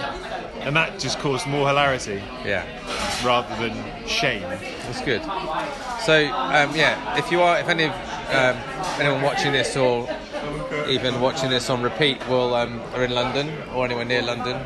and 0.66 0.76
that 0.76 0.98
just 0.98 1.18
caused 1.18 1.46
more 1.46 1.68
hilarity 1.68 2.22
yeah. 2.42 2.64
Rather 3.24 3.54
than 3.56 4.06
shame. 4.06 4.42
That's 4.42 5.00
good. 5.02 5.22
So 6.04 6.26
um, 6.26 6.74
yeah, 6.76 7.18
if 7.18 7.30
you 7.30 7.40
are, 7.40 7.58
if 7.58 7.68
any 7.68 7.84
of 7.84 7.92
um, 8.30 8.56
anyone 9.00 9.22
watching 9.22 9.52
this 9.52 9.76
or 9.76 10.08
even 10.88 11.20
watching 11.20 11.50
this 11.50 11.70
on 11.70 11.82
repeat 11.82 12.26
will 12.28 12.54
um, 12.54 12.80
are 12.94 13.04
in 13.04 13.12
London 13.12 13.52
or 13.74 13.84
anywhere 13.84 14.04
near 14.04 14.22
London, 14.22 14.58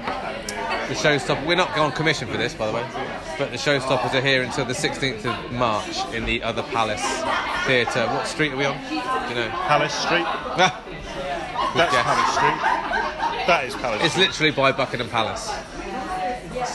the 0.88 0.94
showstopper. 0.94 1.46
We're 1.46 1.54
not 1.54 1.76
on 1.78 1.92
commission 1.92 2.28
for 2.28 2.36
this, 2.36 2.54
by 2.54 2.66
the 2.66 2.72
way, 2.72 2.86
but 3.38 3.50
the 3.50 3.56
showstoppers 3.56 4.14
are 4.14 4.20
here 4.20 4.42
until 4.42 4.64
the 4.64 4.72
16th 4.74 5.24
of 5.24 5.52
March 5.52 5.98
in 6.14 6.24
the 6.24 6.42
Other 6.42 6.62
Palace 6.62 7.04
Theatre. 7.66 8.06
What 8.06 8.26
street 8.26 8.52
are 8.52 8.56
we 8.56 8.64
on? 8.64 8.76
Do 8.88 8.94
you 8.94 9.00
know? 9.34 9.48
Palace 9.68 9.94
Street? 9.94 10.24
That's 11.76 11.92
guess. 11.92 12.04
Palace 12.04 12.34
Street. 12.34 13.46
That 13.46 13.64
is 13.66 13.74
Palace 13.76 14.02
it's 14.02 14.12
Street. 14.12 14.26
literally 14.28 14.52
by 14.52 14.72
Buckingham 14.72 15.08
Palace. 15.08 15.50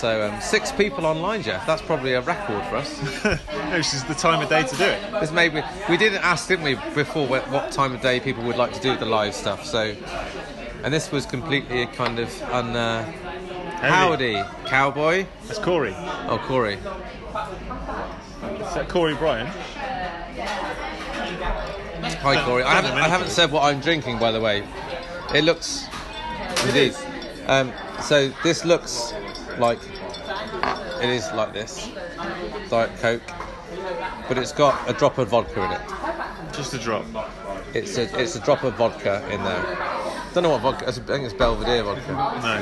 So 0.03 0.27
um, 0.27 0.41
six 0.41 0.69
people 0.69 1.05
online, 1.05 1.43
Geoff. 1.43 1.65
That's 1.65 1.81
probably 1.81 2.11
a 2.11 2.19
record 2.19 2.61
for 2.65 2.75
us. 2.75 3.23
no, 3.23 3.37
this 3.71 3.93
is 3.93 4.03
the 4.03 4.13
time 4.13 4.41
of 4.41 4.49
day 4.49 4.63
to 4.63 4.75
do 4.75 4.83
it. 4.83 5.01
This 5.21 5.31
maybe 5.31 5.63
we 5.89 5.95
didn't 5.95 6.21
ask, 6.25 6.49
didn't 6.49 6.65
we, 6.65 6.75
before 6.93 7.25
what, 7.25 7.49
what 7.49 7.71
time 7.71 7.93
of 7.93 8.01
day 8.01 8.19
people 8.19 8.43
would 8.43 8.57
like 8.57 8.73
to 8.73 8.81
do 8.81 8.97
the 8.97 9.05
live 9.05 9.33
stuff. 9.33 9.63
So, 9.63 9.95
and 10.83 10.93
this 10.93 11.09
was 11.09 11.25
completely 11.25 11.85
kind 11.85 12.19
of 12.19 12.29
un. 12.51 12.75
Uh, 12.75 13.09
howdy, 13.79 14.43
cowboy. 14.65 15.25
That's 15.47 15.59
Corey. 15.59 15.93
Oh, 15.95 16.37
Corey. 16.47 16.73
Is 16.73 16.81
that 18.73 18.89
Corey 18.89 19.15
Bryan? 19.15 19.47
Hi, 22.17 22.43
Corey. 22.43 22.63
I 22.63 22.73
haven't, 22.73 22.91
I 22.91 23.07
haven't 23.07 23.29
said 23.29 23.53
what 23.53 23.63
I'm 23.63 23.79
drinking, 23.79 24.19
by 24.19 24.33
the 24.33 24.41
way. 24.41 24.67
It 25.33 25.45
looks. 25.45 25.87
It 26.67 26.75
is. 26.75 27.01
Um, 27.47 27.71
so 28.01 28.27
this 28.43 28.65
looks 28.65 29.13
like 29.59 29.79
it 31.01 31.09
is 31.09 31.31
like 31.33 31.53
this, 31.53 31.89
Diet 32.69 32.91
Coke, 32.99 33.21
but 34.27 34.37
it's 34.37 34.51
got 34.51 34.89
a 34.89 34.93
drop 34.93 35.17
of 35.17 35.29
vodka 35.29 35.63
in 35.63 35.71
it. 35.71 35.81
Just 36.53 36.73
a 36.73 36.77
drop. 36.77 37.05
It's 37.73 37.97
a 37.97 38.19
it's 38.19 38.35
a 38.35 38.39
drop 38.39 38.63
of 38.63 38.75
vodka 38.75 39.27
in 39.31 39.43
there. 39.43 39.63
Don't 40.33 40.43
know 40.43 40.49
what 40.49 40.61
vodka. 40.61 40.87
I 40.87 40.91
think 40.91 41.25
it's 41.25 41.33
Belvedere 41.33 41.83
vodka. 41.83 42.11
No. 42.11 42.59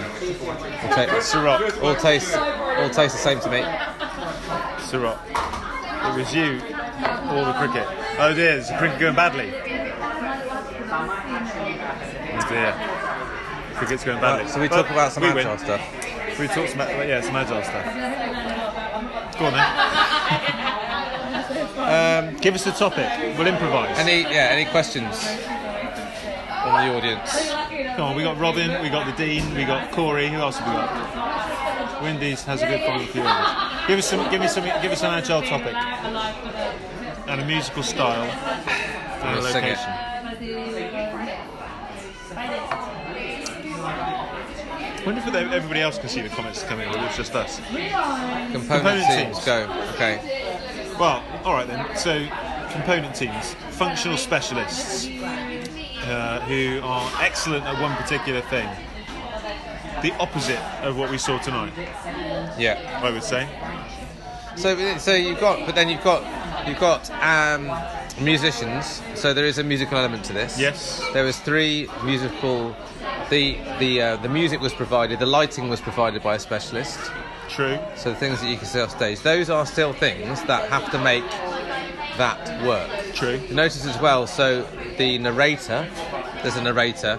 Take, 0.96 1.10
Ciroc. 1.22 1.84
all 1.84 1.96
taste 1.96 2.36
all 2.36 2.90
taste 2.90 3.16
the 3.16 3.22
same 3.22 3.40
to 3.42 3.50
me. 3.50 3.62
Ciroc. 4.88 5.20
It 6.04 6.16
was 6.18 6.34
you, 6.34 6.60
all 7.30 7.46
the 7.46 7.54
cricket. 7.54 7.88
Oh 8.20 8.34
dear, 8.34 8.58
is 8.58 8.70
the 8.70 8.78
cricket 8.78 9.00
going 9.00 9.16
badly? 9.16 9.54
Oh 12.34 12.46
dear. 12.50 12.74
Cricket's 13.76 14.04
going 14.04 14.20
badly. 14.20 14.44
Right, 14.44 14.54
so 14.54 14.60
we 14.62 14.68
But 14.68 14.76
talk 14.76 14.92
about 14.92 15.12
some 15.12 15.24
we 15.24 15.42
stuff. 15.42 15.82
We 16.42 16.48
talk 16.48 16.68
some, 16.70 16.80
yeah, 16.80 17.22
some 17.22 17.36
agile 17.36 17.62
stuff. 17.62 17.86
Go 19.38 19.46
on 19.46 19.54
then. 19.54 19.68
Um, 22.32 22.38
give 22.38 22.56
us 22.56 22.64
the 22.64 22.72
topic. 22.72 23.08
We'll 23.38 23.46
improvise. 23.46 23.96
Any 24.00 24.22
yeah 24.24 24.50
any 24.52 24.66
questions 24.66 25.24
from 26.64 26.74
the 26.82 26.96
audience? 26.98 27.52
Come 27.96 28.02
on, 28.02 28.16
we 28.16 28.24
got 28.24 28.40
Robin, 28.40 28.82
we 28.82 28.90
got 28.90 29.06
the 29.06 29.12
Dean, 29.24 29.54
we 29.54 29.66
got 29.66 29.92
Corey. 29.92 30.30
Who 30.30 30.38
else 30.38 30.58
have 30.58 30.68
we 30.68 30.74
got? 30.74 32.02
Wendy's 32.02 32.44
has 32.46 32.64
a 32.64 32.66
good 32.68 32.82
final 32.82 33.06
few 33.06 33.22
of. 33.22 33.88
Give 33.88 34.00
us 34.00 34.08
some. 34.10 34.28
Give 34.32 34.42
me 34.42 34.48
some. 34.48 34.64
Give 34.82 34.92
us 34.92 35.04
an 35.04 35.12
agile 35.14 35.44
topic 35.44 35.76
and 35.76 37.40
a 37.42 37.46
musical 37.46 37.84
style 37.84 38.24
and 38.24 39.38
a 39.38 39.42
We'll 39.42 39.52
sing 39.52 39.64
it. 39.66 39.78
location. 39.78 40.81
I 45.02 45.06
wonder 45.06 45.22
if 45.22 45.34
everybody 45.34 45.82
else 45.82 45.98
can 45.98 46.10
see 46.10 46.22
the 46.22 46.30
comments 46.30 46.62
coming, 46.64 46.88
or 46.88 46.96
it's 47.06 47.18
just 47.18 47.34
us. 47.34 47.58
Component, 47.58 48.52
Component 48.54 49.08
teams, 49.08 49.36
teams. 49.36 49.46
go. 49.46 49.88
Okay. 49.96 50.94
Well, 51.00 51.24
all 51.44 51.54
right 51.54 51.68
then. 51.68 51.98
So, 51.98 52.28
component 52.72 53.16
teams, 53.16 53.56
functional 53.72 54.16
specialists 54.18 55.08
uh, 55.08 56.40
who 56.48 56.82
are 56.84 57.12
excellent 57.20 57.66
at 57.66 57.82
one 57.82 57.96
particular 57.96 58.42
thing. 58.42 58.70
The 60.04 60.14
opposite 60.20 60.60
of 60.84 60.98
what 61.00 61.10
we 61.10 61.18
saw 61.18 61.40
tonight, 61.40 61.74
Yeah. 62.60 63.00
I 63.04 63.10
would 63.10 63.24
say. 63.24 63.48
So, 64.56 64.98
so 65.00 65.16
you've 65.16 65.40
got, 65.40 65.66
but 65.66 65.74
then 65.74 65.90
you've 65.90 66.04
got, 66.04 66.22
you've 66.68 66.80
got 66.80 67.10
um, 67.24 67.72
musicians. 68.24 69.02
So 69.16 69.34
there 69.34 69.46
is 69.46 69.58
a 69.58 69.64
musical 69.64 69.98
element 69.98 70.26
to 70.26 70.34
this. 70.34 70.60
Yes. 70.60 71.04
There 71.14 71.24
was 71.26 71.40
three 71.40 71.90
musical. 72.04 72.76
The 73.32 73.58
the 73.80 74.02
uh, 74.02 74.16
the 74.18 74.28
music 74.28 74.60
was 74.60 74.74
provided. 74.74 75.20
The 75.20 75.26
lighting 75.26 75.70
was 75.70 75.80
provided 75.80 76.22
by 76.22 76.36
a 76.36 76.40
specialist. 76.40 77.00
True. 77.48 77.80
So 77.96 78.10
the 78.10 78.16
things 78.18 78.42
that 78.42 78.50
you 78.50 78.58
can 78.58 78.66
see 78.66 78.82
off 78.82 78.92
stage, 78.92 79.22
those 79.22 79.50
are 79.50 79.66
still 79.66 79.94
things 79.94 80.44
that 80.44 80.70
have 80.70 80.92
to 80.92 81.02
make 81.02 81.24
that 82.18 82.62
work. 82.66 82.90
True. 83.14 83.40
You 83.48 83.56
notice 83.56 83.86
as 83.86 83.98
well. 84.02 84.28
So 84.28 84.68
the 84.98 85.18
narrator, 85.18 85.90
there's 86.44 86.58
a 86.58 86.62
narrator 86.62 87.16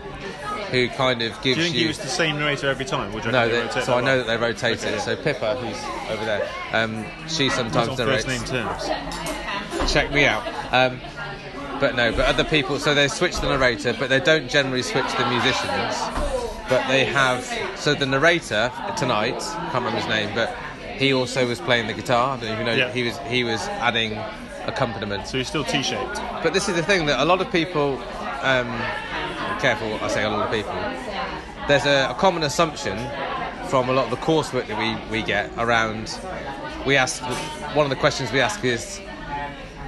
who 0.70 0.88
kind 0.88 1.22
of 1.22 1.32
gives 1.40 1.56
Do 1.56 1.62
you 1.62 1.68
think 1.68 1.76
he 1.76 1.86
was 1.86 1.96
the 1.96 2.08
same 2.08 2.38
narrator 2.38 2.68
every 2.68 2.84
time? 2.84 3.10
You 3.14 3.32
no, 3.32 3.48
they, 3.48 3.62
rotate 3.62 3.84
so 3.84 3.94
I 3.94 4.02
know 4.02 4.18
that 4.18 4.26
they 4.26 4.36
rotate 4.36 4.84
it. 4.84 5.00
So 5.00 5.16
Pippa, 5.16 5.56
who's 5.56 6.10
over 6.10 6.26
there, 6.26 6.46
um, 6.72 7.06
she 7.26 7.48
sometimes 7.48 7.88
on 7.88 7.96
first 7.96 8.28
name 8.28 8.42
terms. 8.44 8.84
Check 9.90 10.12
me 10.12 10.26
out. 10.26 10.46
Um, 10.74 11.00
but 11.82 11.96
no, 11.96 12.12
but 12.12 12.26
other 12.26 12.44
people, 12.44 12.78
so 12.78 12.94
they 12.94 13.08
switch 13.08 13.40
the 13.40 13.48
narrator, 13.48 13.92
but 13.98 14.08
they 14.08 14.20
don't 14.20 14.48
generally 14.48 14.82
switch 14.82 15.12
the 15.18 15.26
musicians. 15.28 15.96
But 16.68 16.86
they 16.86 17.04
have, 17.04 17.42
so 17.76 17.92
the 17.92 18.06
narrator 18.06 18.70
tonight, 18.96 19.40
can't 19.40 19.74
remember 19.74 19.98
his 19.98 20.06
name, 20.06 20.32
but 20.32 20.56
he 20.96 21.12
also 21.12 21.44
was 21.44 21.60
playing 21.60 21.88
the 21.88 21.92
guitar. 21.92 22.36
I 22.36 22.40
don't 22.40 22.46
know 22.50 22.52
if 22.52 22.58
you 22.60 22.64
know, 22.64 22.74
Yeah. 22.74 22.92
he 22.92 23.02
was 23.02 23.18
he 23.26 23.42
was 23.42 23.60
adding 23.88 24.12
accompaniment. 24.66 25.26
So 25.26 25.38
he's 25.38 25.48
still 25.48 25.64
T-shaped. 25.64 26.20
But 26.44 26.52
this 26.54 26.68
is 26.68 26.76
the 26.76 26.84
thing 26.84 27.06
that 27.06 27.18
a 27.18 27.24
lot 27.24 27.40
of 27.40 27.50
people, 27.50 27.98
um, 28.42 28.68
careful 29.58 29.90
what 29.90 30.02
I 30.02 30.08
say, 30.08 30.22
a 30.22 30.30
lot 30.30 30.46
of 30.46 30.52
people, 30.52 30.72
there's 31.66 31.84
a, 31.84 32.10
a 32.10 32.14
common 32.14 32.44
assumption 32.44 32.96
from 33.68 33.88
a 33.88 33.92
lot 33.92 34.04
of 34.04 34.10
the 34.10 34.24
coursework 34.24 34.68
that 34.68 34.78
we, 34.78 35.18
we 35.18 35.24
get 35.24 35.50
around. 35.58 36.16
We 36.86 36.96
ask 36.96 37.20
one 37.74 37.84
of 37.84 37.90
the 37.90 37.96
questions 37.96 38.30
we 38.30 38.40
ask 38.40 38.64
is 38.64 39.00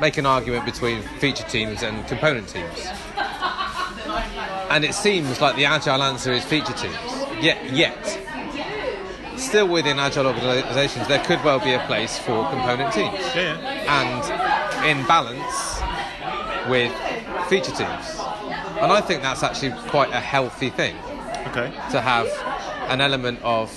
make 0.04 0.18
an 0.18 0.26
argument 0.26 0.66
between 0.66 1.00
feature 1.18 1.44
teams 1.44 1.82
and 1.82 2.06
component 2.06 2.46
teams. 2.46 2.78
And 4.68 4.84
it 4.84 4.92
seems 4.92 5.40
like 5.40 5.56
the 5.56 5.64
agile 5.64 6.02
answer 6.02 6.30
is 6.30 6.44
feature 6.44 6.74
teams. 6.74 6.94
Yet, 7.40 7.72
yet, 7.72 7.96
still 9.38 9.66
within 9.66 9.98
agile 9.98 10.26
organisations, 10.26 11.08
there 11.08 11.24
could 11.24 11.42
well 11.42 11.58
be 11.58 11.72
a 11.72 11.78
place 11.86 12.18
for 12.18 12.46
component 12.50 12.92
teams 12.92 13.18
Yeah, 13.34 13.58
yeah. 13.58 14.00
and 14.00 14.90
in 14.90 15.06
balance 15.06 15.80
with 16.68 16.92
feature 17.48 17.72
teams. 17.72 18.06
And 18.82 18.92
I 18.92 19.00
think 19.00 19.22
that's 19.22 19.42
actually 19.42 19.72
quite 19.88 20.10
a 20.10 20.20
healthy 20.20 20.68
thing 20.68 20.96
Okay. 21.48 21.72
to 21.92 22.00
have 22.02 22.26
an 22.90 23.00
element 23.00 23.40
of 23.42 23.70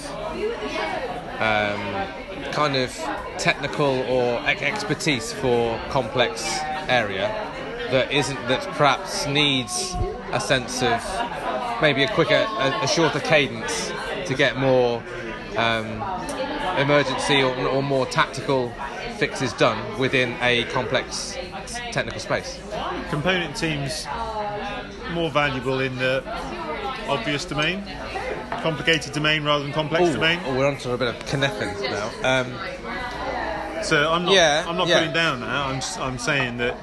um, 1.39 1.96
kind 2.57 2.75
of 2.75 2.91
technical 3.37 3.99
or 4.09 4.39
expertise 4.47 5.31
for 5.31 5.79
complex 5.89 6.57
area 6.87 7.27
that 7.91 8.11
isn't 8.11 8.47
that 8.47 8.63
perhaps 8.69 9.27
needs 9.27 9.95
a 10.33 10.39
sense 10.39 10.81
of 10.81 10.99
maybe 11.83 12.01
a 12.01 12.11
quicker, 12.15 12.47
a, 12.57 12.79
a 12.81 12.87
shorter 12.87 13.19
cadence 13.19 13.91
to 14.25 14.33
get 14.33 14.57
more 14.57 15.03
um, 15.55 16.01
emergency 16.79 17.43
or, 17.43 17.55
or 17.67 17.83
more 17.83 18.07
tactical 18.07 18.73
fixes 19.19 19.53
done 19.53 19.77
within 19.99 20.35
a 20.41 20.63
complex 20.71 21.37
technical 21.91 22.19
space. 22.19 22.59
Component 23.11 23.55
teams 23.55 24.07
more 25.11 25.29
valuable 25.29 25.79
in 25.79 25.95
the 25.97 26.23
obvious 27.07 27.45
domain, 27.45 27.83
complicated 28.61 29.13
domain 29.13 29.43
rather 29.43 29.63
than 29.63 29.73
complex 29.73 30.09
domain. 30.13 30.39
oh, 30.45 30.55
we're 30.57 30.67
on 30.67 30.77
to 30.77 30.91
a 30.93 30.97
bit 30.97 31.09
of 31.09 31.15
Cynefin 31.25 31.81
now. 31.89 32.39
Um, 32.41 33.83
So 33.83 34.11
I'm 34.11 34.25
not. 34.25 34.33
Yeah, 34.33 34.65
I'm 34.67 34.75
not 34.75 34.87
yeah. 34.87 34.99
putting 34.99 35.13
down 35.13 35.39
that. 35.41 35.49
I'm. 35.49 35.75
s- 35.77 35.97
I'm 35.97 36.17
saying 36.17 36.57
that. 36.57 36.75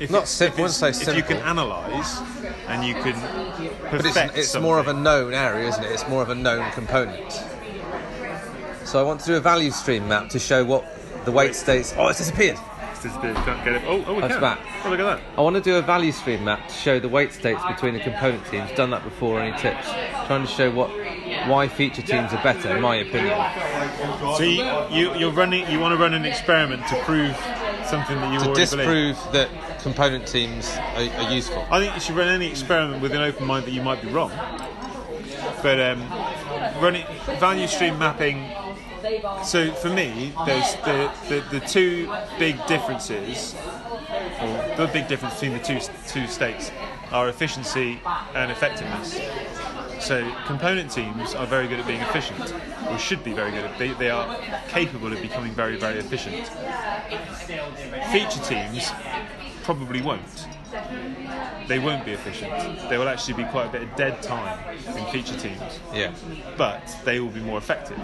If 0.00 0.10
Not 0.10 0.22
it's, 0.22 0.32
sim- 0.32 0.48
if, 0.48 0.52
wouldn't 0.58 0.74
it's- 0.82 0.98
say 1.04 1.12
if 1.12 1.16
you 1.16 1.22
can 1.22 1.36
analyse 1.46 2.20
and 2.66 2.84
you 2.84 2.94
can 2.94 3.14
but 3.92 4.04
it's, 4.04 4.16
it's 4.36 4.54
more 4.60 4.80
of 4.80 4.88
a 4.88 4.92
known 4.92 5.32
area, 5.32 5.68
isn't 5.68 5.84
it? 5.84 5.92
It's 5.92 6.06
more 6.08 6.20
of 6.20 6.30
a 6.30 6.34
known 6.34 6.68
component. 6.72 7.30
So 8.84 8.98
I 8.98 9.02
want 9.04 9.20
to 9.20 9.26
do 9.26 9.36
a 9.36 9.40
value 9.40 9.70
stream 9.70 10.08
map 10.08 10.28
to 10.30 10.38
show 10.40 10.64
what 10.64 10.84
the 11.24 11.30
weight 11.30 11.54
states. 11.54 11.94
Oh, 11.96 12.08
it's 12.08 12.18
disappeared. 12.18 12.58
Can't 13.12 13.64
get 13.64 13.74
it. 13.74 13.82
Oh, 13.86 14.04
oh, 14.06 14.14
we 14.14 14.20
That's 14.22 14.34
can. 14.34 14.40
back. 14.40 14.60
Oh, 14.84 14.90
look 14.90 15.00
at 15.00 15.04
that. 15.04 15.20
I 15.36 15.40
want 15.42 15.56
to 15.56 15.62
do 15.62 15.76
a 15.76 15.82
value 15.82 16.12
stream 16.12 16.44
map 16.44 16.68
to 16.68 16.74
show 16.74 16.98
the 16.98 17.08
weight 17.08 17.32
states 17.32 17.62
between 17.66 17.94
the 17.94 18.00
component 18.00 18.44
teams. 18.46 18.70
Done 18.72 18.90
that 18.90 19.04
before. 19.04 19.40
Any 19.40 19.56
tips? 19.58 19.86
Trying 20.26 20.46
to 20.46 20.50
show 20.50 20.70
what 20.70 20.90
why 21.48 21.68
feature 21.68 22.02
teams 22.02 22.32
are 22.32 22.42
better, 22.42 22.74
in 22.74 22.80
my 22.82 22.96
opinion. 22.96 23.36
So 24.36 24.42
you, 24.42 24.64
you 24.90 25.14
you're 25.18 25.32
running. 25.32 25.70
You 25.70 25.80
want 25.80 25.94
to 25.96 26.02
run 26.02 26.14
an 26.14 26.24
experiment 26.24 26.86
to 26.88 27.02
prove 27.02 27.36
something 27.86 28.16
that 28.16 28.32
you 28.32 28.38
To 28.40 28.46
already 28.46 28.70
believe. 28.70 28.70
To 28.70 28.76
disprove 28.76 29.32
that 29.32 29.80
component 29.80 30.26
teams 30.26 30.74
are, 30.76 31.24
are 31.24 31.32
useful. 31.32 31.66
I 31.70 31.80
think 31.80 31.94
you 31.94 32.00
should 32.00 32.16
run 32.16 32.28
any 32.28 32.46
experiment 32.46 33.02
with 33.02 33.12
an 33.12 33.20
open 33.20 33.46
mind 33.46 33.66
that 33.66 33.72
you 33.72 33.82
might 33.82 34.00
be 34.00 34.08
wrong. 34.08 34.30
But 35.62 35.80
um, 35.80 36.00
running 36.80 37.04
value 37.38 37.66
stream 37.66 37.98
mapping. 37.98 38.63
So 39.44 39.70
for 39.72 39.90
me, 39.90 40.32
there's 40.46 40.74
the, 40.76 41.12
the, 41.28 41.58
the 41.58 41.60
two 41.66 42.10
big 42.38 42.64
differences, 42.66 43.54
or 44.40 44.76
the 44.76 44.90
big 44.92 45.08
difference 45.08 45.34
between 45.34 45.52
the 45.52 45.64
two 45.64 45.78
two 46.08 46.26
states 46.26 46.70
are 47.12 47.28
efficiency 47.28 48.00
and 48.34 48.50
effectiveness. 48.50 49.20
So 50.00 50.30
component 50.46 50.90
teams 50.90 51.34
are 51.34 51.46
very 51.46 51.68
good 51.68 51.80
at 51.80 51.86
being 51.86 52.00
efficient, 52.00 52.54
or 52.90 52.98
should 52.98 53.22
be 53.22 53.32
very 53.34 53.50
good 53.50 53.64
at. 53.64 53.78
They, 53.78 53.92
they 53.92 54.10
are 54.10 54.38
capable 54.68 55.12
of 55.12 55.20
becoming 55.20 55.52
very 55.52 55.76
very 55.76 55.98
efficient. 55.98 56.48
Feature 58.10 58.40
teams 58.42 58.90
probably 59.62 60.00
won't 60.00 60.48
they 61.68 61.78
won't 61.78 62.04
be 62.04 62.12
efficient. 62.12 62.50
There 62.88 62.98
will 62.98 63.08
actually 63.08 63.34
be 63.34 63.44
quite 63.50 63.66
a 63.66 63.70
bit 63.70 63.82
of 63.82 63.94
dead 63.96 64.22
time 64.22 64.58
in 64.96 65.04
feature 65.06 65.36
teams, 65.38 65.80
Yeah. 65.92 66.12
but 66.56 66.82
they 67.04 67.20
will 67.20 67.30
be 67.30 67.40
more 67.40 67.58
effective. 67.58 68.00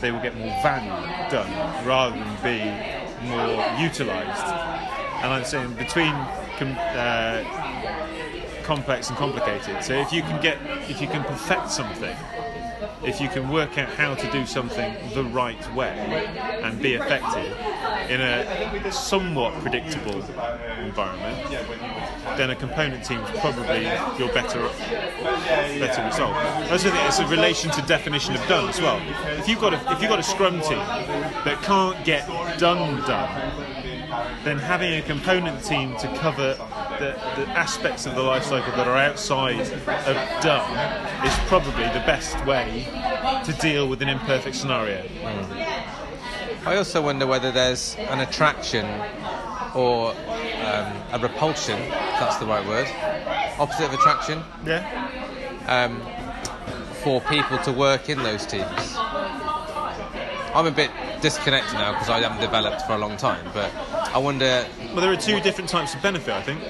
They 0.00 0.10
will 0.10 0.20
get 0.20 0.36
more 0.36 0.54
value 0.62 0.90
done 1.30 1.50
rather 1.86 2.16
than 2.16 2.36
be 2.42 3.28
more 3.28 3.64
utilised. 3.80 4.46
And 5.22 5.32
I'm 5.32 5.44
saying 5.44 5.74
between 5.74 6.12
com- 6.58 6.76
uh, 6.78 7.42
complex 8.62 9.08
and 9.08 9.16
complicated. 9.18 9.82
So 9.82 9.94
if 9.94 10.12
you 10.12 10.22
can 10.22 10.40
get, 10.40 10.58
if 10.88 11.00
you 11.00 11.08
can 11.08 11.24
perfect 11.24 11.70
something, 11.70 12.14
if 13.04 13.20
you 13.20 13.28
can 13.28 13.48
work 13.50 13.78
out 13.78 13.88
how 13.90 14.14
to 14.14 14.30
do 14.32 14.46
something 14.46 14.94
the 15.14 15.24
right 15.24 15.74
way 15.74 16.26
and 16.62 16.80
be 16.80 16.94
effective 16.94 17.56
in 18.10 18.20
a 18.20 18.92
somewhat 18.92 19.52
predictable 19.60 20.22
environment, 20.80 21.50
then 22.36 22.50
a 22.50 22.56
component 22.56 23.04
team 23.04 23.20
is 23.20 23.40
probably 23.40 23.82
your 24.18 24.32
better 24.32 24.60
better 25.78 26.04
result. 26.04 26.34
Think 26.78 26.94
it's 27.06 27.18
a 27.18 27.26
relation 27.26 27.70
to 27.72 27.82
definition 27.82 28.34
of 28.34 28.46
done 28.48 28.68
as 28.68 28.80
well. 28.80 29.00
If 29.38 29.48
you've 29.48 29.60
got 29.60 29.74
a 29.74 29.92
if 29.92 30.00
you've 30.00 30.10
got 30.10 30.18
a 30.18 30.22
scrum 30.22 30.60
team 30.60 30.78
that 30.78 31.60
can't 31.62 32.04
get 32.04 32.26
done 32.58 33.00
done, 33.02 33.77
then 34.44 34.58
having 34.58 34.94
a 34.94 35.02
component 35.02 35.62
team 35.64 35.96
to 35.98 36.08
cover 36.18 36.54
the, 36.98 37.14
the 37.36 37.48
aspects 37.50 38.06
of 38.06 38.14
the 38.14 38.22
life 38.22 38.44
cycle 38.44 38.72
that 38.76 38.86
are 38.88 38.96
outside 38.96 39.60
of 39.60 40.42
done 40.42 41.26
is 41.26 41.34
probably 41.46 41.84
the 41.84 42.02
best 42.06 42.36
way 42.46 42.86
to 43.44 43.52
deal 43.60 43.88
with 43.88 44.02
an 44.02 44.08
imperfect 44.08 44.56
scenario. 44.56 45.04
I 46.66 46.76
also 46.76 47.00
wonder 47.02 47.26
whether 47.26 47.50
there's 47.50 47.96
an 47.96 48.20
attraction 48.20 48.84
or 49.74 50.10
um, 50.10 50.92
a 51.12 51.18
repulsion, 51.20 51.78
if 51.78 51.90
that's 52.20 52.36
the 52.36 52.46
right 52.46 52.66
word, 52.66 52.86
opposite 53.58 53.86
of 53.86 53.94
attraction, 53.94 54.42
Yeah. 54.66 54.84
um, 55.66 56.00
for 57.02 57.20
people 57.22 57.58
to 57.58 57.72
work 57.72 58.08
in 58.08 58.18
those 58.22 58.44
teams. 58.44 58.96
I'm 60.54 60.66
a 60.66 60.70
bit 60.70 60.90
disconnected 61.20 61.74
now 61.74 61.92
because 61.92 62.08
I 62.08 62.20
haven't 62.20 62.40
developed 62.40 62.82
for 62.82 62.92
a 62.94 62.98
long 62.98 63.16
time, 63.16 63.44
but 63.54 63.70
I 64.18 64.20
wonder. 64.20 64.66
Well, 64.92 64.96
there 64.96 65.12
are 65.12 65.16
two 65.16 65.38
different 65.38 65.70
types 65.70 65.94
of 65.94 66.02
benefit, 66.02 66.34
I 66.34 66.42
think. 66.42 66.60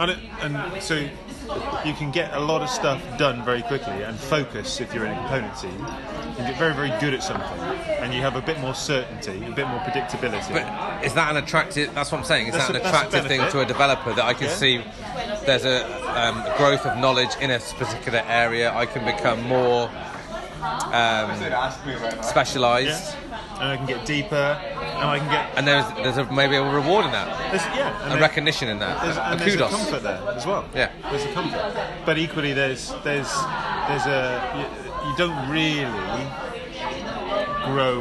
And, 0.00 0.10
it, 0.10 0.18
and 0.40 0.82
so 0.82 0.96
you 0.96 1.94
can 1.94 2.10
get 2.10 2.34
a 2.34 2.40
lot 2.40 2.60
of 2.60 2.68
stuff 2.68 3.00
done 3.18 3.44
very 3.44 3.62
quickly 3.62 4.02
and 4.02 4.18
focus 4.18 4.80
if 4.80 4.92
you're 4.92 5.06
in 5.06 5.12
a 5.12 5.16
component 5.16 5.56
team. 5.58 5.70
and 5.86 6.38
get 6.38 6.58
very, 6.58 6.74
very 6.74 6.90
good 6.98 7.14
at 7.14 7.22
something, 7.22 7.60
and 8.00 8.12
you 8.12 8.20
have 8.22 8.34
a 8.34 8.40
bit 8.40 8.58
more 8.58 8.74
certainty, 8.74 9.44
a 9.46 9.50
bit 9.52 9.68
more 9.68 9.78
predictability. 9.80 10.52
But 10.52 11.04
is 11.04 11.14
that 11.14 11.30
an 11.30 11.36
attractive? 11.36 11.94
That's 11.94 12.10
what 12.10 12.18
I'm 12.18 12.24
saying. 12.24 12.48
Is 12.48 12.54
That's 12.54 12.66
that 12.66 12.74
an 12.76 12.82
a- 12.82 12.88
attractive 12.88 13.26
thing 13.28 13.48
to 13.52 13.60
a 13.60 13.64
developer 13.64 14.12
that 14.12 14.24
I 14.24 14.34
can 14.34 14.48
Yeah. 14.48 14.54
see? 14.54 14.82
There's 15.46 15.64
a 15.64 15.86
um, 16.20 16.42
growth 16.56 16.84
of 16.84 16.98
knowledge 16.98 17.30
in 17.40 17.52
a 17.52 17.60
particular 17.60 18.24
area. 18.26 18.74
I 18.74 18.86
can 18.86 19.04
become 19.04 19.40
more 19.44 19.88
um, 20.92 21.30
specialised, 22.24 23.14
yeah, 23.29 23.29
and 23.60 23.68
I 23.72 23.76
can 23.76 23.86
get 23.86 24.04
deeper, 24.06 24.34
and 24.36 25.04
I 25.10 25.18
can 25.18 25.30
get 25.30 25.56
and 25.58 25.66
there's 25.66 25.84
there's 25.94 26.16
a, 26.18 26.24
maybe 26.32 26.56
a 26.56 26.62
reward 26.62 27.04
in 27.06 27.12
that, 27.12 27.28
there's, 27.50 27.64
yeah, 27.76 27.94
and 28.02 28.06
a 28.06 28.14
there- 28.14 28.20
recognition 28.22 28.68
in 28.68 28.78
that, 28.78 29.02
There's, 29.02 29.16
a 29.16 29.22
and 29.24 29.40
there's 29.40 29.54
a 29.54 29.58
kudos. 29.58 29.70
comfort 29.70 30.02
there 30.02 30.20
as 30.34 30.46
well. 30.46 30.64
Yeah. 30.74 30.90
there's 31.10 31.24
a 31.24 31.32
comfort. 31.32 31.62
But 32.06 32.18
equally, 32.18 32.52
there's 32.52 32.90
there's 33.04 33.30
there's 33.88 34.06
a 34.06 34.22
you, 34.56 35.10
you 35.10 35.16
don't 35.16 35.48
really 35.50 35.84
grow 37.66 38.00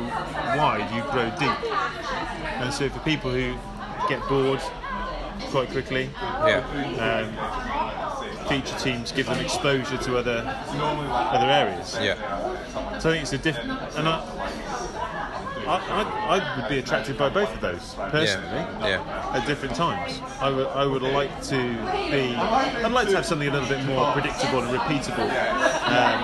wide. 0.57 0.87
You 0.95 1.01
grow 1.11 1.29
deep. 1.37 1.71
And 2.61 2.73
so 2.73 2.89
for 2.89 2.99
people 2.99 3.31
who 3.31 3.55
get 4.09 4.21
bored 4.27 4.59
quite 5.51 5.69
quickly, 5.69 6.09
Yeah, 6.45 6.59
um, 6.99 7.78
feature 8.49 8.77
teams 8.79 9.11
give 9.11 9.27
them 9.27 9.39
exposure 9.39 9.97
to 9.97 10.17
other 10.17 10.43
other 11.35 11.49
areas. 11.49 11.97
yeah, 12.01 12.15
So 12.99 13.09
I 13.09 13.13
think 13.13 13.23
it's 13.23 13.33
a 13.33 13.37
different, 13.37 13.71
and 13.95 14.07
I, 14.07 14.19
I, 15.67 15.75
I, 15.99 16.37
I 16.39 16.59
would 16.59 16.69
be 16.69 16.79
attracted 16.79 17.17
by 17.17 17.29
both 17.29 17.53
of 17.53 17.61
those 17.61 17.93
personally. 18.11 18.65
yeah. 18.89 19.31
At 19.35 19.45
different 19.45 19.75
times, 19.75 20.19
I 20.41 20.49
would 20.49 20.67
I 20.67 20.85
would 20.85 21.03
like 21.03 21.33
to 21.43 21.57
be. 22.11 22.35
I'd 22.35 22.91
like 22.91 23.07
to 23.09 23.15
have 23.15 23.25
something 23.25 23.47
a 23.47 23.51
little 23.51 23.69
bit 23.69 23.85
more 23.85 24.11
predictable 24.13 24.61
and 24.63 24.75
repeatable, 24.77 25.29
um, 25.85 26.19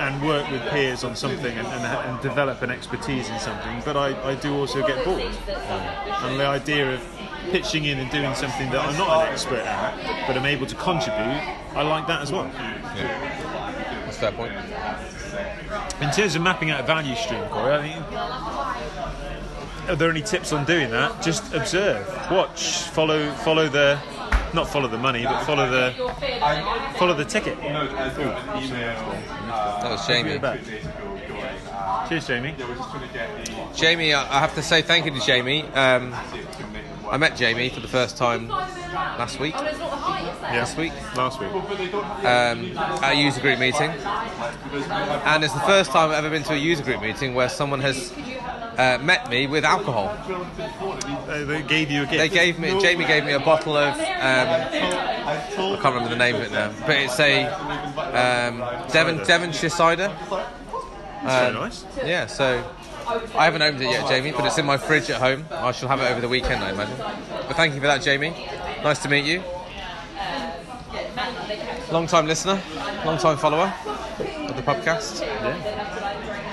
and 0.00 0.26
work 0.26 0.50
with 0.50 0.62
peers 0.70 1.04
on 1.04 1.14
something 1.14 1.54
and, 1.58 1.66
and, 1.66 1.84
and 1.84 2.22
develop 2.22 2.62
an 2.62 2.70
expertise 2.70 3.28
in 3.28 3.38
something. 3.38 3.82
But 3.84 3.96
I, 3.98 4.08
I 4.30 4.34
do 4.34 4.56
also 4.56 4.80
get 4.86 5.04
bored, 5.04 5.20
and 5.20 6.40
the 6.40 6.46
idea 6.46 6.94
of 6.94 7.02
pitching 7.50 7.84
in 7.84 7.98
and 7.98 8.10
doing 8.10 8.34
something 8.34 8.70
that 8.70 8.80
I'm 8.80 8.96
not 8.96 9.26
an 9.26 9.32
expert 9.32 9.60
at, 9.60 10.26
but 10.26 10.36
I'm 10.36 10.46
able 10.46 10.66
to 10.66 10.74
contribute. 10.76 11.42
I 11.74 11.82
like 11.82 12.06
that 12.06 12.22
as 12.22 12.32
well. 12.32 12.50
That's 14.04 14.16
a 14.16 14.20
fair 14.20 14.32
point. 14.32 14.52
In 16.02 16.10
terms 16.10 16.34
of 16.34 16.42
mapping 16.42 16.70
out 16.70 16.80
a 16.80 16.82
value 16.82 17.14
stream, 17.14 17.42
Corey, 17.48 17.74
I 17.74 17.82
mean, 17.82 18.02
are 19.88 19.96
there 19.96 20.10
any 20.10 20.22
tips 20.22 20.52
on 20.52 20.64
doing 20.64 20.90
that? 20.90 21.22
Just 21.22 21.52
observe, 21.54 22.06
watch, 22.30 22.82
follow, 22.84 23.30
follow 23.36 23.68
the, 23.68 23.98
not 24.54 24.68
follow 24.68 24.88
the 24.88 24.98
money, 24.98 25.24
but 25.24 25.44
follow 25.44 25.68
the, 25.70 25.92
follow 26.96 27.14
the 27.14 27.24
ticket. 27.24 27.58
That 27.60 29.90
was 29.90 30.06
Jamie. 30.06 30.38
Cheers, 32.08 32.26
Jamie. 32.26 32.54
Jamie, 33.74 34.12
I 34.14 34.36
I 34.36 34.40
have 34.40 34.54
to 34.56 34.62
say 34.62 34.82
thank 34.82 35.04
you 35.06 35.12
to 35.12 35.20
Jamie. 35.20 35.62
Um, 35.74 36.12
I 37.10 37.16
met 37.16 37.36
Jamie 37.36 37.68
for 37.70 37.80
the 37.80 37.88
first 37.88 38.16
time 38.16 38.48
last 38.48 39.40
week. 39.40 39.54
Yeah. 39.54 40.60
Last 40.60 40.76
week. 40.76 40.92
Last 41.16 41.40
week. 41.40 41.52
um, 41.52 42.78
at 42.78 43.12
a 43.12 43.16
user 43.16 43.40
group 43.40 43.58
meeting, 43.58 43.90
and 43.90 45.44
it's 45.44 45.52
the 45.52 45.60
first 45.60 45.90
time 45.90 46.10
I've 46.10 46.16
ever 46.16 46.30
been 46.30 46.44
to 46.44 46.52
a 46.52 46.56
user 46.56 46.84
group 46.84 47.02
meeting 47.02 47.34
where 47.34 47.48
someone 47.48 47.80
has 47.80 48.12
uh, 48.78 48.98
met 49.02 49.28
me 49.28 49.46
with 49.48 49.64
alcohol. 49.64 50.08
Uh, 50.08 51.44
they 51.44 51.62
gave 51.62 51.90
you 51.90 52.02
a 52.02 52.06
gift. 52.06 52.18
They 52.18 52.28
gave 52.28 52.58
me, 52.58 52.80
Jamie 52.80 53.04
gave 53.06 53.24
me 53.24 53.32
a 53.32 53.40
bottle 53.40 53.76
of, 53.76 53.94
um, 53.94 54.00
I 54.00 55.78
can't 55.82 55.84
remember 55.84 56.10
the 56.10 56.16
name 56.16 56.36
of 56.36 56.42
it 56.42 56.52
now, 56.52 56.72
but 56.86 56.96
it's 56.96 57.18
a 57.18 57.44
um, 57.46 58.58
Devon, 58.92 59.18
Devonshire 59.26 59.70
cider. 59.70 60.08
That's 61.22 61.52
very 61.52 61.54
nice. 61.54 61.84
Yeah, 62.04 62.26
so 62.26 62.64
I 63.10 63.44
haven't 63.44 63.62
opened 63.62 63.82
it 63.82 63.90
yet, 63.90 64.08
Jamie, 64.08 64.30
but 64.30 64.44
it's 64.44 64.58
in 64.58 64.64
my 64.66 64.76
fridge 64.76 65.10
at 65.10 65.20
home. 65.20 65.44
I 65.50 65.72
shall 65.72 65.88
have 65.88 66.00
it 66.00 66.10
over 66.10 66.20
the 66.20 66.28
weekend, 66.28 66.62
I 66.62 66.70
imagine. 66.70 66.96
But 66.96 67.56
thank 67.56 67.74
you 67.74 67.80
for 67.80 67.86
that, 67.88 68.02
Jamie. 68.02 68.30
Nice 68.84 69.00
to 69.02 69.08
meet 69.08 69.24
you. 69.24 69.42
Long 71.90 72.06
time 72.06 72.26
listener, 72.26 72.62
long 73.04 73.18
time 73.18 73.36
follower 73.36 73.74
of 74.48 74.56
the 74.56 74.62
podcast. 74.62 75.22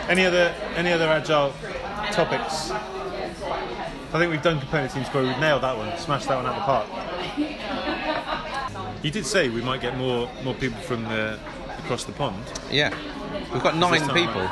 Any 0.09 0.25
other, 0.25 0.55
any 0.75 0.91
other 0.91 1.07
agile 1.07 1.53
topics? 2.11 2.71
I 2.71 4.19
think 4.19 4.31
we've 4.31 4.41
done 4.41 4.59
component 4.59 4.93
teams, 4.93 5.09
Corey. 5.09 5.27
We've 5.27 5.37
nailed 5.37 5.61
that 5.61 5.77
one. 5.77 5.95
Smashed 5.99 6.27
that 6.27 6.37
one 6.37 6.47
out 6.47 6.55
of 6.55 6.61
the 6.61 6.65
park. 6.65 6.87
You 9.03 9.11
did 9.11 9.27
say 9.27 9.49
we 9.49 9.61
might 9.61 9.81
get 9.81 9.95
more, 9.95 10.27
more 10.43 10.55
people 10.55 10.79
from 10.81 11.03
the 11.03 11.37
across 11.79 12.05
the 12.05 12.13
pond. 12.13 12.43
Yeah, 12.71 12.95
we've 13.53 13.61
got 13.61 13.75
nine 13.75 14.01
people. 14.09 14.49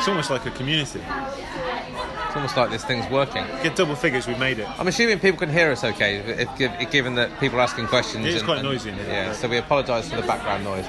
It's 0.00 0.08
almost 0.08 0.30
like 0.30 0.46
a 0.46 0.50
community. 0.52 1.02
It's 1.04 2.34
almost 2.34 2.56
like 2.56 2.70
this 2.70 2.82
thing's 2.82 3.06
working. 3.10 3.44
Get 3.62 3.76
double 3.76 3.94
figures, 3.94 4.26
we 4.26 4.34
made 4.36 4.58
it. 4.58 4.66
I'm 4.80 4.88
assuming 4.88 5.18
people 5.18 5.38
can 5.38 5.50
hear 5.50 5.70
us 5.70 5.84
okay, 5.84 6.16
if, 6.16 6.58
if, 6.58 6.90
given 6.90 7.16
that 7.16 7.38
people 7.38 7.58
are 7.58 7.62
asking 7.62 7.88
questions. 7.88 8.24
It 8.24 8.30
is 8.30 8.36
and- 8.36 8.44
quite 8.46 8.58
and- 8.60 8.66
noisy 8.66 8.88
in 8.88 8.94
here, 8.94 9.06
Yeah, 9.06 9.32
so 9.34 9.46
we 9.46 9.58
apologise 9.58 10.08
for 10.08 10.16
the 10.16 10.26
background 10.26 10.64
noise. 10.64 10.86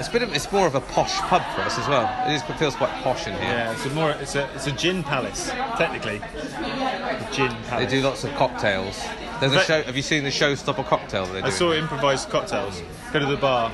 It's 0.00 0.08
a 0.08 0.10
bit 0.10 0.22
of, 0.22 0.34
it's 0.34 0.50
more 0.50 0.66
of 0.66 0.74
a 0.74 0.80
posh 0.80 1.14
pub 1.20 1.42
for 1.54 1.60
us 1.60 1.78
as 1.78 1.86
well. 1.86 2.28
It, 2.28 2.34
is, 2.34 2.42
it 2.42 2.58
feels 2.58 2.74
quite 2.74 2.90
posh 3.04 3.28
in 3.28 3.34
here. 3.34 3.42
Yeah, 3.42 3.72
it's 3.72 3.86
a 3.86 3.90
more, 3.90 4.10
it's 4.10 4.34
a, 4.34 4.52
it's 4.56 4.66
a 4.66 4.72
gin 4.72 5.04
palace, 5.04 5.48
technically. 5.78 6.16
A 6.16 7.28
gin 7.30 7.56
They 7.70 7.86
do 7.86 8.00
lots 8.02 8.24
of 8.24 8.34
cocktails. 8.34 9.00
There's 9.38 9.52
a 9.52 9.60
show. 9.60 9.82
Have 9.82 9.94
you 9.94 10.02
seen 10.02 10.24
the 10.24 10.30
showstopper 10.30 10.84
cocktail 10.86 11.26
they 11.26 11.40
do? 11.40 11.46
I 11.46 11.50
saw 11.50 11.72
improvised 11.72 12.30
cocktails. 12.30 12.82
Go 13.12 13.20
to 13.20 13.26
the 13.26 13.36
bar. 13.36 13.70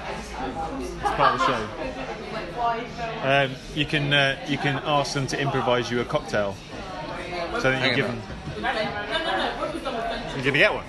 It's 0.79 1.11
part 1.14 1.35
of 1.35 1.40
the 1.40 1.47
show. 1.47 1.69
Um, 3.23 3.53
you 3.75 3.85
can 3.85 4.13
uh, 4.13 4.39
you 4.49 4.59
can 4.59 4.81
ask 4.85 5.15
them 5.15 5.27
to 5.29 5.41
improvise 5.41 5.91
you 5.91 6.01
a 6.01 6.05
cocktail. 6.05 6.55
So 7.55 7.71
then 7.71 7.89
you 7.89 7.97
give 7.97 8.07
them. 8.07 8.23
You're 10.35 10.45
gonna 10.45 10.59
get 10.59 10.73
one. 10.73 10.85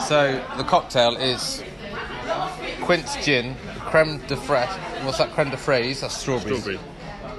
So 0.00 0.42
the 0.56 0.64
cocktail 0.64 1.16
is 1.16 1.62
quince 2.82 3.16
gin, 3.24 3.56
creme 3.80 4.18
de 4.26 4.36
fraise. 4.36 4.68
What's 5.04 5.18
that? 5.18 5.30
Creme 5.32 5.50
de 5.50 5.56
fraise. 5.56 6.00
That's 6.00 6.16
strawberries. 6.16 6.60
Strawberry. 6.60 6.78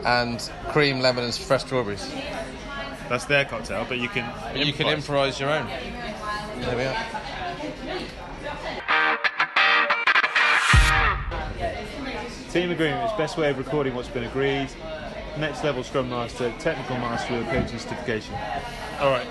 And 0.06 0.40
cream, 0.70 1.00
lemon, 1.02 1.26
and 1.26 1.34
fresh 1.34 1.64
strawberries. 1.66 2.10
That's 3.10 3.26
their 3.26 3.46
cocktail, 3.46 3.86
but 3.88 4.00
you 4.00 4.10
can. 4.10 4.26
You 4.56 4.74
can 4.74 4.88
improvise 4.88 5.40
your 5.40 5.50
own. 5.50 5.68
There 5.68 6.78
we 6.78 6.84
are. 6.84 7.06
Team 12.58 12.72
agreement 12.72 13.08
is 13.08 13.16
best 13.20 13.38
way 13.38 13.52
of 13.52 13.60
recording 13.60 13.94
what's 13.94 14.08
been 14.10 14.24
agreed. 14.24 14.68
Next 15.38 15.64
level 15.64 15.84
Scrum 15.84 16.10
Master, 16.10 16.52
technical 16.58 16.98
master 16.98 17.38
with 17.38 17.46
coaching 17.50 17.78
certification. 17.78 18.34
All 19.00 19.12
right. 19.12 19.28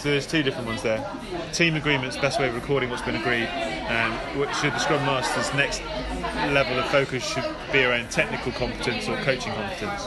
So 0.00 0.10
there's 0.10 0.26
two 0.26 0.42
different 0.42 0.66
ones 0.66 0.82
there. 0.82 1.08
Team 1.52 1.76
agreement's 1.76 2.16
best 2.16 2.40
way 2.40 2.48
of 2.48 2.54
recording 2.56 2.90
what's 2.90 3.02
been 3.02 3.14
agreed, 3.14 3.46
and 3.46 4.12
what 4.36 4.52
should 4.56 4.72
the 4.72 4.78
Scrum 4.80 5.06
Master's 5.06 5.54
next 5.54 5.84
level 6.52 6.76
of 6.76 6.86
focus 6.86 7.24
should 7.24 7.44
be 7.70 7.84
around 7.84 8.10
technical 8.10 8.50
competence 8.50 9.08
or 9.08 9.18
coaching 9.18 9.52
competence. 9.52 10.06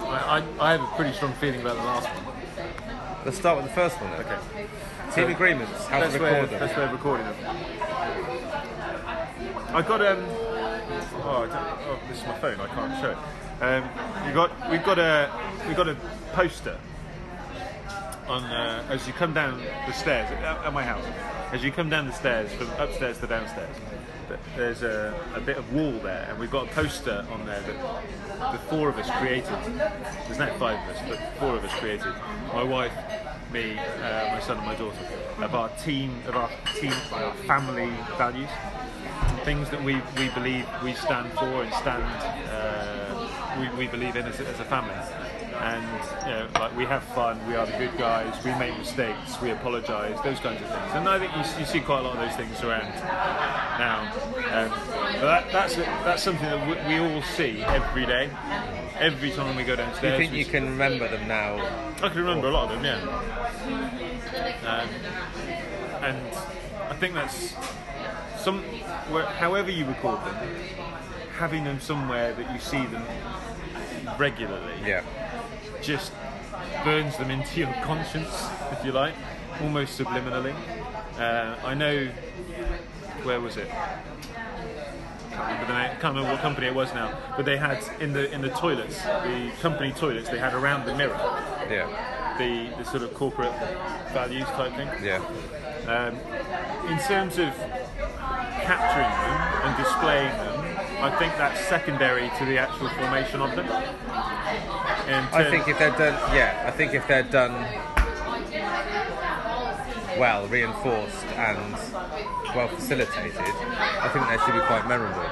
I, 0.00 0.42
I, 0.58 0.68
I 0.68 0.72
have 0.72 0.80
a 0.80 0.86
pretty 0.96 1.12
strong 1.12 1.34
feeling 1.34 1.60
about 1.60 1.76
the 1.76 1.82
last 1.82 2.08
one. 2.08 2.34
Let's 3.26 3.36
start 3.36 3.58
with 3.58 3.66
the 3.66 3.74
first 3.74 4.00
one. 4.00 4.10
Then. 4.12 4.20
Okay. 4.22 4.38
Team 5.14 5.28
agreements. 5.30 5.86
How 5.88 5.98
to 5.98 6.06
Best 6.06 6.18
way, 6.18 6.30
record 6.30 6.44
of, 6.44 6.50
them. 6.50 6.60
best 6.60 6.78
way 6.78 6.84
of 6.84 6.92
recording 6.92 7.26
them. 7.26 7.36
I 9.74 9.82
got 9.86 10.00
um. 10.00 10.47
Oh, 10.90 11.48
oh, 11.88 11.98
this 12.08 12.18
is 12.18 12.26
my 12.26 12.38
phone. 12.38 12.60
I 12.60 12.66
can't 12.66 13.00
show 13.00 13.10
it. 13.10 13.18
Um, 13.62 13.84
you 14.26 14.32
got 14.32 14.70
we've 14.70 14.84
got 14.84 14.98
a 14.98 15.30
we 15.68 15.74
got 15.74 15.88
a 15.88 15.96
poster 16.32 16.78
on 18.28 18.44
uh, 18.44 18.84
as 18.88 19.06
you 19.06 19.12
come 19.12 19.34
down 19.34 19.58
the 19.86 19.92
stairs 19.92 20.30
at, 20.30 20.64
at 20.64 20.72
my 20.72 20.84
house. 20.84 21.04
As 21.52 21.64
you 21.64 21.72
come 21.72 21.90
down 21.90 22.06
the 22.06 22.12
stairs 22.12 22.52
from 22.52 22.68
upstairs 22.78 23.18
to 23.18 23.26
downstairs, 23.26 23.74
there's 24.56 24.82
a, 24.82 25.14
a 25.34 25.40
bit 25.40 25.56
of 25.56 25.72
wall 25.72 25.92
there, 25.92 26.26
and 26.28 26.38
we've 26.38 26.50
got 26.50 26.68
a 26.68 26.70
poster 26.70 27.24
on 27.32 27.46
there 27.46 27.60
that 27.60 28.52
the 28.52 28.58
four 28.70 28.88
of 28.88 28.98
us 28.98 29.10
created. 29.18 29.56
There's 30.26 30.38
not 30.38 30.58
five 30.58 30.78
of 30.88 30.96
us, 30.96 31.02
but 31.08 31.18
four 31.38 31.56
of 31.56 31.64
us 31.64 31.72
created. 31.80 32.12
My 32.52 32.62
wife, 32.62 32.92
me, 33.52 33.78
uh, 33.78 34.28
my 34.32 34.40
son, 34.40 34.58
and 34.58 34.66
my 34.66 34.74
daughter. 34.74 34.98
Of 35.38 35.54
our 35.54 35.68
team, 35.84 36.22
of 36.26 36.36
our 36.36 36.50
team, 36.74 36.92
our 37.12 37.32
family 37.46 37.90
values, 38.18 38.50
things 39.48 39.70
that 39.70 39.82
we, 39.82 39.94
we 40.18 40.28
believe 40.34 40.66
we 40.84 40.92
stand 40.92 41.32
for 41.32 41.62
and 41.62 41.72
stand 41.72 42.04
uh, 42.52 43.58
we, 43.58 43.66
we 43.78 43.86
believe 43.86 44.14
in 44.14 44.26
as 44.26 44.38
a, 44.40 44.46
as 44.46 44.60
a 44.60 44.64
family. 44.64 44.92
And 45.70 45.86
you 46.26 46.32
know, 46.34 46.48
like 46.60 46.76
we 46.76 46.84
have 46.84 47.02
fun, 47.02 47.34
we 47.48 47.54
are 47.56 47.64
the 47.64 47.72
good 47.78 47.96
guys, 47.96 48.44
we 48.44 48.50
make 48.56 48.76
mistakes, 48.76 49.40
we 49.40 49.50
apologise, 49.50 50.20
those 50.20 50.38
kinds 50.40 50.60
of 50.60 50.68
things. 50.68 50.92
And 50.92 51.08
I 51.08 51.18
think 51.18 51.32
you, 51.32 51.60
you 51.60 51.64
see 51.64 51.80
quite 51.80 52.00
a 52.00 52.02
lot 52.02 52.18
of 52.18 52.20
those 52.26 52.36
things 52.36 52.62
around 52.62 52.92
now. 53.78 54.12
Um, 54.52 54.68
but 55.14 55.26
that, 55.32 55.50
that's 55.50 55.76
that's 55.76 56.22
something 56.22 56.44
that 56.44 56.68
we, 56.68 56.74
we 56.94 57.00
all 57.00 57.22
see 57.22 57.62
every 57.62 58.04
day, 58.04 58.28
every 58.98 59.30
time 59.30 59.56
we 59.56 59.64
go 59.64 59.76
Do 59.76 59.82
downstairs. 59.82 60.20
you 60.20 60.26
think 60.26 60.36
you 60.36 60.44
can 60.44 60.64
remember 60.66 61.08
them 61.08 61.26
now? 61.26 61.56
I 62.02 62.10
can 62.10 62.18
remember 62.18 62.48
a 62.48 62.50
lot 62.50 62.70
of 62.70 62.82
them, 62.82 62.84
yeah. 62.84 63.00
Um, 64.68 64.88
and 66.04 66.18
I 66.90 66.94
think 67.00 67.14
that's 67.14 67.54
some, 68.38 68.62
where, 69.12 69.24
however 69.26 69.70
you 69.70 69.84
record 69.86 70.20
them, 70.24 70.36
having 71.36 71.64
them 71.64 71.80
somewhere 71.80 72.34
that 72.34 72.52
you 72.52 72.58
see 72.60 72.84
them 72.86 73.02
regularly 74.18 74.74
Yeah. 74.84 75.02
just 75.82 76.12
burns 76.84 77.16
them 77.16 77.30
into 77.30 77.60
your 77.60 77.72
conscience, 77.84 78.48
if 78.72 78.84
you 78.84 78.92
like, 78.92 79.14
almost 79.62 79.98
subliminally. 79.98 80.54
Uh, 81.18 81.54
I 81.64 81.74
know, 81.74 82.08
where 83.22 83.40
was 83.40 83.56
it? 83.56 83.68
Can't 83.68 85.42
remember, 85.52 85.66
the 85.72 85.78
name, 85.78 85.90
can't 86.00 86.14
remember 86.16 86.32
what 86.32 86.40
company 86.40 86.66
it 86.66 86.74
was 86.74 86.92
now, 86.94 87.16
but 87.36 87.44
they 87.44 87.56
had 87.56 87.78
in 88.00 88.12
the 88.12 88.30
in 88.32 88.40
the 88.40 88.48
toilets, 88.50 89.00
the 89.02 89.52
company 89.60 89.92
toilets, 89.92 90.28
they 90.28 90.38
had 90.38 90.52
around 90.54 90.84
the 90.84 90.94
mirror 90.96 91.16
Yeah. 91.70 92.34
the, 92.38 92.70
the 92.76 92.84
sort 92.84 93.02
of 93.04 93.14
corporate 93.14 93.52
values 94.12 94.46
type 94.46 94.74
thing. 94.74 94.88
Yeah. 95.04 95.22
Um, 95.86 96.16
in 96.90 96.98
terms 96.98 97.38
of 97.38 97.52
capturing 98.68 99.08
them 99.08 99.40
and 99.64 99.72
displaying 99.82 100.28
them, 100.36 100.60
I 101.00 101.10
think 101.18 101.32
that's 101.38 101.58
secondary 101.58 102.28
to 102.38 102.44
the 102.44 102.58
actual 102.58 102.90
formation 102.90 103.40
of 103.40 103.56
them. 103.56 103.66
I 105.32 105.48
think 105.48 105.68
if 105.68 105.78
they're 105.78 105.96
done, 105.96 106.36
yeah, 106.36 106.64
I 106.66 106.70
think 106.70 106.92
if 106.92 107.08
they're 107.08 107.22
done 107.22 107.54
well, 110.18 110.46
reinforced 110.48 111.24
and 111.36 111.72
well 112.54 112.68
facilitated, 112.68 113.32
I 113.38 114.10
think 114.12 114.28
they 114.28 114.36
should 114.44 114.52
be 114.52 114.66
quite 114.66 114.86
memorable. 114.86 115.24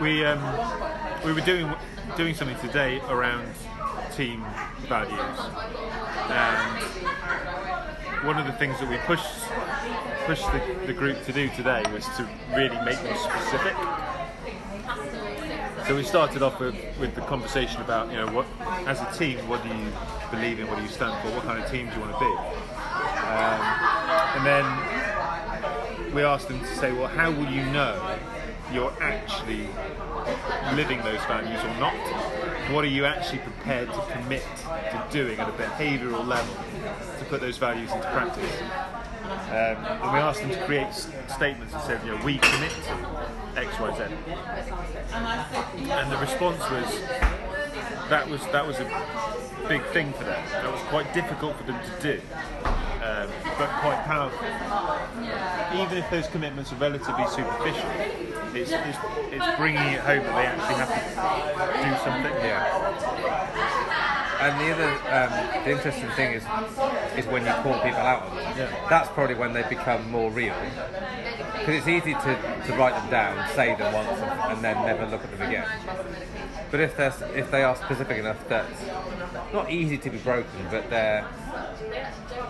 we 0.00 0.24
um, 0.24 0.40
we 1.26 1.32
were 1.34 1.42
doing 1.42 1.70
doing 2.16 2.34
something 2.34 2.58
today 2.66 3.00
around 3.10 3.52
team 4.16 4.46
values, 4.88 5.38
and 6.30 6.84
one 8.26 8.38
of 8.38 8.46
the 8.46 8.52
things 8.52 8.80
that 8.80 8.88
we 8.88 8.96
pushed 8.98 9.44
pushed 10.24 10.50
the, 10.52 10.86
the 10.86 10.92
group 10.92 11.22
to 11.26 11.32
do 11.32 11.50
today 11.50 11.82
was 11.92 12.06
to 12.16 12.26
really 12.56 12.80
make 12.82 12.98
them 13.02 13.16
specific. 13.18 13.76
So 15.86 15.94
we 15.94 16.02
started 16.02 16.40
off 16.40 16.58
with, 16.60 16.74
with 16.98 17.14
the 17.14 17.20
conversation 17.22 17.82
about 17.82 18.10
you 18.10 18.16
know 18.16 18.28
what 18.28 18.46
as 18.88 19.02
a 19.02 19.18
team 19.18 19.36
what 19.48 19.62
do 19.62 19.68
you 19.68 19.92
believe 20.30 20.58
in 20.58 20.66
what 20.66 20.78
do 20.78 20.82
you 20.82 20.88
stand 20.88 21.20
for 21.22 21.34
what 21.34 21.44
kind 21.44 21.62
of 21.62 21.70
team 21.70 21.90
do 21.90 21.94
you 21.96 22.00
want 22.00 22.12
to 22.14 22.18
be? 22.20 22.32
Um, 23.34 23.60
and 24.34 24.46
then 24.46 26.14
we 26.14 26.22
asked 26.22 26.48
them 26.48 26.60
to 26.60 26.74
say 26.76 26.90
well 26.92 27.08
how 27.08 27.30
will 27.30 27.50
you 27.50 27.62
know 27.66 28.16
you're 28.72 28.94
actually 29.02 29.68
living 30.74 31.02
those 31.02 31.22
values 31.26 31.62
or 31.62 31.74
not? 31.78 31.92
What 32.72 32.82
are 32.82 32.88
you 32.88 33.04
actually 33.04 33.40
prepared 33.40 33.92
to 33.92 34.06
commit 34.10 34.46
to 34.64 35.06
doing 35.10 35.38
at 35.38 35.50
a 35.50 35.52
behavioural 35.52 36.26
level 36.26 36.54
to 37.18 37.24
put 37.26 37.42
those 37.42 37.58
values 37.58 37.92
into 37.92 38.08
practice 38.10 39.03
um, 39.24 39.84
and 39.84 40.12
we 40.12 40.18
asked 40.18 40.40
them 40.40 40.50
to 40.50 40.64
create 40.66 40.92
statements 40.92 41.72
that 41.72 41.86
said, 41.86 42.04
you 42.04 42.12
know, 42.12 42.24
we 42.24 42.38
commit 42.38 42.70
to 42.70 42.96
X, 43.56 43.78
Y, 43.80 43.96
Z. 43.96 44.02
And 45.90 46.12
the 46.12 46.18
response 46.18 46.60
was 46.70 47.00
that 48.10 48.28
was 48.28 48.40
that 48.48 48.66
was 48.66 48.78
a 48.80 48.84
big 49.68 49.82
thing 49.86 50.12
for 50.12 50.24
them. 50.24 50.44
That 50.50 50.70
was 50.70 50.80
quite 50.82 51.12
difficult 51.14 51.56
for 51.56 51.64
them 51.64 51.80
to 51.82 52.02
do, 52.02 52.20
um, 53.02 53.30
but 53.58 53.70
quite 53.80 54.04
powerful. 54.04 54.46
Even 55.80 55.98
if 55.98 56.10
those 56.10 56.26
commitments 56.28 56.72
are 56.72 56.76
relatively 56.76 57.26
superficial, 57.28 57.90
it's, 58.54 58.70
it's, 58.70 58.98
it's 59.32 59.56
bringing 59.56 59.82
it 59.82 60.00
home 60.00 60.22
that 60.22 60.34
they 60.36 60.46
actually 60.46 60.76
have 60.76 60.92
to 60.92 61.00
do 61.82 61.96
something. 62.04 62.32
Yeah. 62.44 63.64
And 64.40 64.60
the 64.60 64.74
other, 64.74 64.90
um, 65.08 65.64
the 65.64 65.70
interesting 65.70 66.10
thing 66.10 66.34
is, 66.34 66.44
is 67.18 67.26
when 67.26 67.44
you 67.44 67.52
call 67.52 67.74
people 67.80 68.00
out 68.00 68.22
on 68.22 68.36
them. 68.36 68.58
Yeah. 68.58 68.86
That's 68.88 69.08
probably 69.10 69.34
when 69.34 69.52
they 69.52 69.62
become 69.68 70.10
more 70.10 70.30
real. 70.30 70.54
Because 71.58 71.74
it's 71.76 71.88
easy 71.88 72.14
to, 72.14 72.62
to 72.66 72.76
write 72.76 72.94
them 72.94 73.10
down, 73.10 73.48
say 73.54 73.74
them 73.74 73.92
once, 73.92 74.08
and, 74.08 74.52
and 74.52 74.64
then 74.64 74.86
never 74.86 75.06
look 75.06 75.24
at 75.24 75.30
them 75.30 75.42
again. 75.48 75.68
But 76.70 76.80
if 76.80 76.96
they're, 76.96 77.14
if 77.34 77.50
they 77.50 77.62
are 77.62 77.76
specific 77.76 78.18
enough 78.18 78.48
that 78.48 78.66
not 79.52 79.70
easy 79.70 79.96
to 79.98 80.10
be 80.10 80.18
broken, 80.18 80.66
but 80.70 80.90
they're 80.90 81.26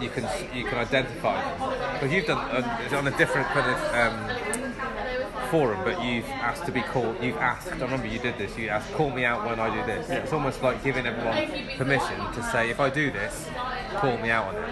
you 0.01 0.09
can 0.09 0.27
you 0.55 0.65
can 0.65 0.79
identify 0.79 1.41
them. 1.43 1.95
Because 1.95 2.13
you've 2.13 2.27
done 2.27 2.39
uh, 2.39 2.79
it's 2.85 2.95
on 2.95 3.07
a 3.07 3.17
different 3.17 3.47
kind 3.49 3.71
of 3.71 3.79
um, 3.95 5.49
forum, 5.51 5.81
but 5.85 6.03
you've 6.03 6.25
asked 6.27 6.65
to 6.67 6.73
be 6.73 6.81
called. 6.81 7.23
You've 7.23 7.37
asked. 7.37 7.69
I 7.69 7.79
remember 7.79 8.07
you 8.07 8.19
did 8.19 8.39
this. 8.39 8.57
You 8.57 8.69
asked, 8.69 8.93
"Call 8.95 9.11
me 9.11 9.25
out 9.25 9.45
when 9.45 9.61
I 9.61 9.75
do 9.75 9.85
this." 9.87 10.09
It's 10.11 10.33
almost 10.33 10.63
like 10.63 10.83
giving 10.83 11.07
everyone 11.07 11.77
permission 11.77 12.19
to 12.33 12.43
say, 12.51 12.71
"If 12.71 12.81
I 12.81 12.91
do 12.91 13.11
this, 13.11 13.49
call 13.95 14.17
me 14.19 14.31
out 14.31 14.49
on 14.55 14.57
it." 14.57 14.69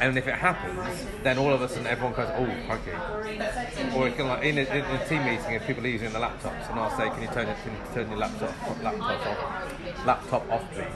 And 0.00 0.18
if 0.18 0.26
it 0.26 0.34
happens, 0.34 1.06
then 1.22 1.38
all 1.38 1.52
of 1.52 1.62
a 1.62 1.68
sudden 1.68 1.86
everyone 1.86 2.14
goes, 2.14 2.28
"Oh, 2.34 2.74
okay." 2.74 3.96
Or 3.96 4.08
it 4.08 4.16
can 4.16 4.26
like 4.28 4.42
in 4.42 4.58
a, 4.58 4.62
in 4.62 4.84
a 4.84 5.08
team 5.08 5.24
meeting, 5.24 5.54
if 5.54 5.64
people 5.66 5.84
are 5.84 5.88
using 5.88 6.12
the 6.12 6.18
laptops, 6.18 6.68
and 6.68 6.78
I'll 6.80 6.90
say, 6.96 7.08
"Can 7.10 7.22
you 7.22 7.28
turn 7.28 7.46
it? 7.48 7.56
Can 7.62 7.72
you 7.72 7.78
turn 7.94 8.08
your 8.10 8.18
laptop 8.18 8.52
laptop 8.82 9.26
off? 9.26 10.06
Laptop 10.06 10.50
off, 10.50 10.64
please." 10.72 10.86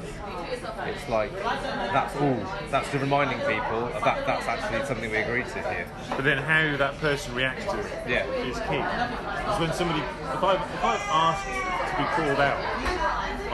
It's 0.86 1.08
like 1.08 1.32
that's 1.42 2.16
all. 2.16 2.36
That's 2.70 2.90
the 2.90 2.98
reminding 2.98 3.38
people 3.40 3.86
of 3.86 4.02
that. 4.02 4.26
That's 4.26 4.46
actually 4.46 4.84
something 4.86 5.10
we 5.10 5.18
agreed 5.18 5.46
to 5.46 5.60
here. 5.70 5.86
But 6.10 6.24
then 6.24 6.38
how 6.38 6.76
that 6.76 6.98
person 6.98 7.34
reacts 7.34 7.64
to 7.66 7.78
it 7.78 7.86
Yeah. 8.08 8.24
is 8.26 8.58
key. 8.68 8.82
Because 8.82 9.60
when 9.60 9.72
somebody, 9.72 10.00
if 10.00 10.42
I've, 10.42 10.60
if 10.60 10.84
I've 10.84 11.08
asked 11.08 11.44
to 11.46 11.96
be 11.96 12.04
called 12.16 12.40
out 12.40 12.58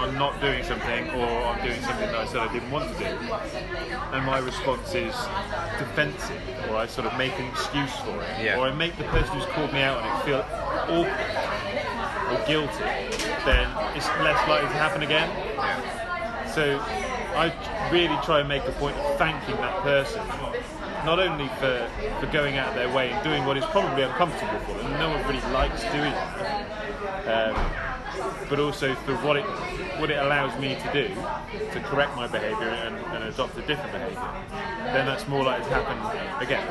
on 0.04 0.14
not 0.18 0.38
doing 0.40 0.62
something 0.64 1.08
or 1.10 1.26
I'm 1.26 1.64
doing 1.66 1.80
something 1.80 2.06
that 2.06 2.14
I 2.14 2.26
said 2.26 2.38
I 2.38 2.52
didn't 2.52 2.70
want 2.70 2.92
to 2.92 2.98
do, 2.98 3.04
and 3.06 4.26
my 4.26 4.38
response 4.38 4.94
is 4.94 5.14
defensive, 5.78 6.40
or 6.68 6.76
I 6.76 6.86
sort 6.86 7.06
of 7.06 7.16
make 7.16 7.32
an 7.38 7.46
excuse 7.46 7.94
for 8.00 8.22
it, 8.22 8.44
Yeah. 8.44 8.58
or 8.58 8.66
I 8.68 8.74
make 8.74 8.96
the 8.98 9.04
person 9.04 9.34
who's 9.34 9.46
called 9.46 9.72
me 9.72 9.80
out 9.80 9.98
on 9.98 10.04
it 10.04 10.24
feel 10.24 10.44
awkward 10.92 11.30
or 12.30 12.46
guilty, 12.46 12.84
then 13.44 13.66
it's 13.96 14.08
less 14.20 14.40
likely 14.48 14.68
to 14.68 14.74
happen 14.76 15.02
again. 15.02 15.30
So 16.52 16.78
I 17.34 17.52
really 17.90 18.18
try 18.24 18.40
and 18.40 18.48
make 18.48 18.64
a 18.64 18.72
point 18.72 18.96
of 18.96 19.16
thanking 19.16 19.56
that 19.56 19.82
person, 19.82 20.20
not 21.04 21.18
only 21.18 21.48
for, 21.60 21.88
for 22.20 22.26
going 22.26 22.58
out 22.58 22.68
of 22.68 22.74
their 22.74 22.92
way 22.94 23.10
and 23.10 23.24
doing 23.24 23.44
what 23.46 23.56
is 23.56 23.64
probably 23.66 24.02
uncomfortable 24.02 24.58
for 24.60 24.74
them, 24.74 24.92
no 24.98 25.08
one 25.08 25.22
really 25.26 25.40
likes 25.52 25.82
doing 25.84 26.12
it, 26.12 27.28
um, 27.28 27.56
but 28.54 28.62
also 28.62 28.94
for 28.94 29.16
what 29.16 29.36
it 29.36 29.42
what 29.98 30.12
it 30.12 30.18
allows 30.18 30.56
me 30.60 30.76
to 30.76 30.92
do 30.92 31.08
to 31.72 31.80
correct 31.88 32.14
my 32.14 32.28
behaviour 32.28 32.68
and, 32.68 32.94
and 33.12 33.24
adopt 33.24 33.58
a 33.58 33.62
different 33.62 33.90
behaviour. 33.90 34.32
Then 34.92 35.06
that's 35.06 35.26
more 35.26 35.42
likely 35.42 35.64
to 35.64 35.74
happen 35.74 35.98
again. 36.40 36.64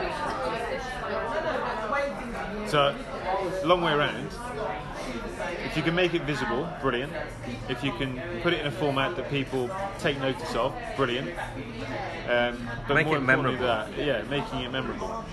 So, 2.69 2.95
long 3.65 3.81
way 3.81 3.91
around. 3.91 4.29
If 5.73 5.77
you 5.77 5.83
can 5.85 5.95
make 5.95 6.13
it 6.13 6.21
visible, 6.21 6.71
brilliant. 6.83 7.11
If 7.67 7.83
you 7.83 7.93
can 7.93 8.21
put 8.43 8.53
it 8.53 8.59
in 8.59 8.67
a 8.67 8.71
format 8.71 9.15
that 9.15 9.27
people 9.31 9.71
take 9.97 10.19
notice 10.19 10.53
of, 10.53 10.71
brilliant. 10.95 11.29
Um, 12.29 12.69
but 12.87 12.93
Make 12.93 13.07
more 13.07 13.15
it 13.15 13.21
importantly 13.21 13.25
memorable. 13.25 13.65
That, 13.65 13.97
yeah, 13.97 14.21
making 14.29 14.59
it 14.59 14.71
memorable, 14.71 15.25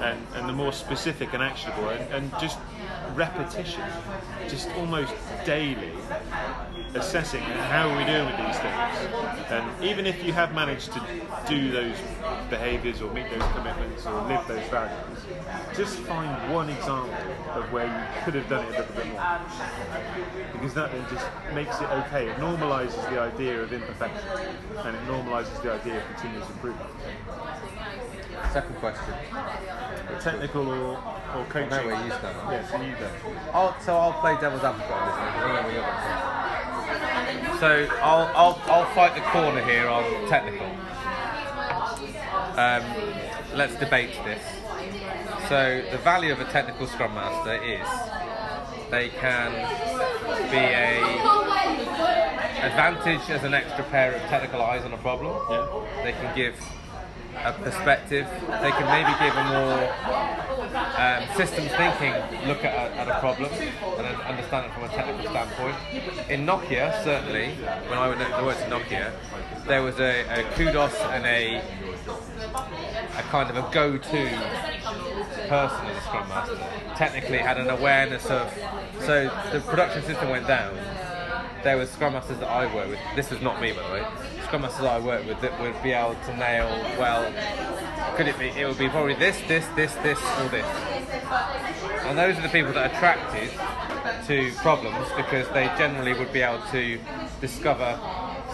and 0.00 0.18
and 0.34 0.48
the 0.48 0.52
more 0.52 0.72
specific 0.72 1.34
and 1.34 1.40
actionable, 1.40 1.88
and, 1.90 2.12
and 2.12 2.32
just 2.40 2.58
repetition, 3.14 3.84
just 4.48 4.68
almost 4.70 5.14
daily 5.44 5.92
assessing 6.96 7.42
how 7.42 7.88
are 7.88 7.96
we 7.96 8.04
doing 8.04 8.26
with 8.26 8.36
these 8.38 8.58
things. 8.58 9.50
And 9.50 9.84
even 9.84 10.04
if 10.04 10.24
you 10.24 10.32
have 10.32 10.52
managed 10.52 10.92
to 10.94 11.00
do 11.48 11.70
those 11.70 11.94
behaviours 12.50 13.00
or 13.02 13.12
meet 13.12 13.28
those 13.30 13.48
commitments 13.52 14.06
or 14.06 14.22
live 14.22 14.46
those 14.46 14.66
values, 14.68 15.18
just 15.76 15.98
find 16.00 16.52
one 16.52 16.68
example 16.70 17.14
of 17.54 17.72
where 17.72 17.86
you 17.86 18.24
could 18.24 18.34
have 18.34 18.48
done 18.48 18.64
it 18.64 18.74
a 18.74 18.78
little 18.80 18.94
bit 18.94 19.06
more. 19.12 19.40
Because 20.52 20.74
that 20.74 20.92
then 20.92 21.04
just 21.10 21.26
makes 21.54 21.80
it 21.80 21.90
okay. 22.06 22.28
It 22.28 22.36
normalises 22.36 23.08
the 23.10 23.20
idea 23.20 23.62
of 23.62 23.72
imperfection 23.72 24.28
and 24.78 24.96
it 24.96 25.02
normalises 25.06 25.62
the 25.62 25.72
idea 25.72 25.98
of 25.98 26.04
continuous 26.14 26.48
improvement. 26.50 26.90
Second 28.52 28.76
question. 28.76 29.14
Technical 30.20 30.68
or, 30.68 30.96
or 31.34 31.44
coaching. 31.48 31.70
No, 31.70 31.86
where 31.86 32.04
you 32.04 32.12
stand. 32.12 32.36
Yeah, 32.50 32.66
so 32.66 32.80
you 32.80 32.94
go. 32.96 33.10
I'll, 33.52 33.80
so 33.80 33.96
I'll 33.96 34.12
play 34.20 34.36
devil's 34.40 34.62
advocate 34.62 34.92
on 34.92 35.08
this 35.08 35.16
one 35.16 35.26
because 35.26 35.42
I 35.42 35.48
know 35.48 35.62
where 35.62 35.74
you're 35.74 35.82
going 37.40 37.52
to 37.52 37.58
So 37.58 37.96
I'll, 38.02 38.26
I'll, 38.36 38.62
I'll 38.66 38.94
fight 38.94 39.14
the 39.14 39.22
corner 39.22 39.64
here 39.64 39.88
on 39.88 40.28
technical. 40.28 40.75
Um, 42.56 42.82
let's 43.54 43.74
debate 43.76 44.12
this. 44.24 44.42
So 45.48 45.82
the 45.90 45.98
value 45.98 46.32
of 46.32 46.40
a 46.40 46.46
technical 46.46 46.86
scrum 46.86 47.14
master 47.14 47.62
is 47.62 47.86
they 48.90 49.10
can 49.10 49.52
be 50.50 50.56
a 50.56 51.00
advantage 52.64 53.28
as 53.30 53.44
an 53.44 53.52
extra 53.52 53.84
pair 53.84 54.14
of 54.14 54.22
technical 54.22 54.62
eyes 54.62 54.84
on 54.84 54.92
a 54.92 54.98
problem. 54.98 55.36
Yeah. 55.50 56.02
They 56.02 56.12
can 56.12 56.34
give 56.34 56.54
a 57.44 57.52
perspective. 57.52 58.26
They 58.62 58.70
can 58.70 58.86
maybe 58.86 59.12
give 59.20 59.36
a 59.36 59.44
more 59.52 59.92
um, 60.96 61.36
systems 61.36 61.70
thinking 61.72 62.14
look 62.48 62.64
at 62.64 62.74
a, 62.74 62.94
at 62.96 63.08
a 63.08 63.20
problem 63.20 63.52
and 63.52 64.20
understand 64.22 64.66
it 64.66 64.72
from 64.72 64.84
a 64.84 64.88
technical 64.88 65.30
standpoint. 65.30 65.76
In 66.30 66.46
Nokia, 66.46 67.04
certainly, 67.04 67.54
when 67.88 67.98
I 67.98 68.42
worked 68.42 68.60
at 68.60 68.70
Nokia, 68.70 69.12
there 69.66 69.82
was 69.82 69.98
a, 70.00 70.22
a 70.28 70.42
kudos 70.54 70.94
and 71.00 71.26
a 71.26 71.62
kind 73.26 73.50
of 73.50 73.56
a 73.56 73.68
go-to 73.72 74.28
person 75.48 75.86
as 75.86 75.96
a 75.96 76.00
Scrum 76.02 76.28
Master. 76.28 76.58
Technically, 76.96 77.38
had 77.38 77.58
an 77.58 77.68
awareness 77.68 78.26
of. 78.26 78.52
So 79.00 79.30
the 79.52 79.60
production 79.60 80.02
system 80.02 80.30
went 80.30 80.46
down. 80.46 80.76
There 81.62 81.76
were 81.76 81.86
Scrum 81.86 82.12
Masters 82.12 82.38
that 82.38 82.48
I 82.48 82.72
worked 82.72 82.90
with. 82.90 82.98
This 83.16 83.30
was 83.30 83.40
not 83.40 83.60
me, 83.60 83.72
by 83.72 83.82
the 83.86 83.94
way. 83.94 84.06
Scrum 84.44 84.62
Masters 84.62 84.84
I 84.84 85.00
worked 85.00 85.26
with 85.26 85.40
that 85.40 85.60
would 85.60 85.80
be 85.82 85.92
able 85.92 86.14
to 86.14 86.36
nail. 86.36 86.66
Well, 86.98 87.24
could 88.16 88.28
it 88.28 88.38
be? 88.38 88.48
It 88.48 88.66
would 88.66 88.78
be 88.78 88.88
probably 88.88 89.14
this, 89.14 89.40
this, 89.48 89.66
this, 89.74 89.94
this, 89.96 90.18
or 90.40 90.48
this. 90.48 90.66
And 92.06 92.16
those 92.16 92.38
are 92.38 92.42
the 92.42 92.48
people 92.48 92.72
that 92.74 92.90
are 92.90 92.96
attracted 92.96 93.50
to 94.26 94.52
problems 94.56 95.08
because 95.16 95.48
they 95.48 95.66
generally 95.76 96.14
would 96.14 96.32
be 96.32 96.40
able 96.40 96.62
to 96.70 96.98
discover 97.40 97.98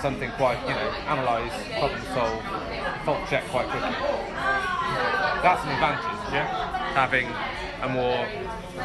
something 0.00 0.30
quite, 0.32 0.60
you 0.62 0.74
know, 0.74 0.94
analyse, 1.08 1.52
problem 1.78 2.02
solve, 2.14 2.42
fault 3.04 3.28
check 3.28 3.44
quite 3.48 3.68
quickly. 3.68 4.31
That's 5.42 5.62
an 5.64 5.70
advantage. 5.70 6.32
Yeah. 6.32 6.46
Having 6.94 7.26
a 7.82 7.88
more 7.88 8.28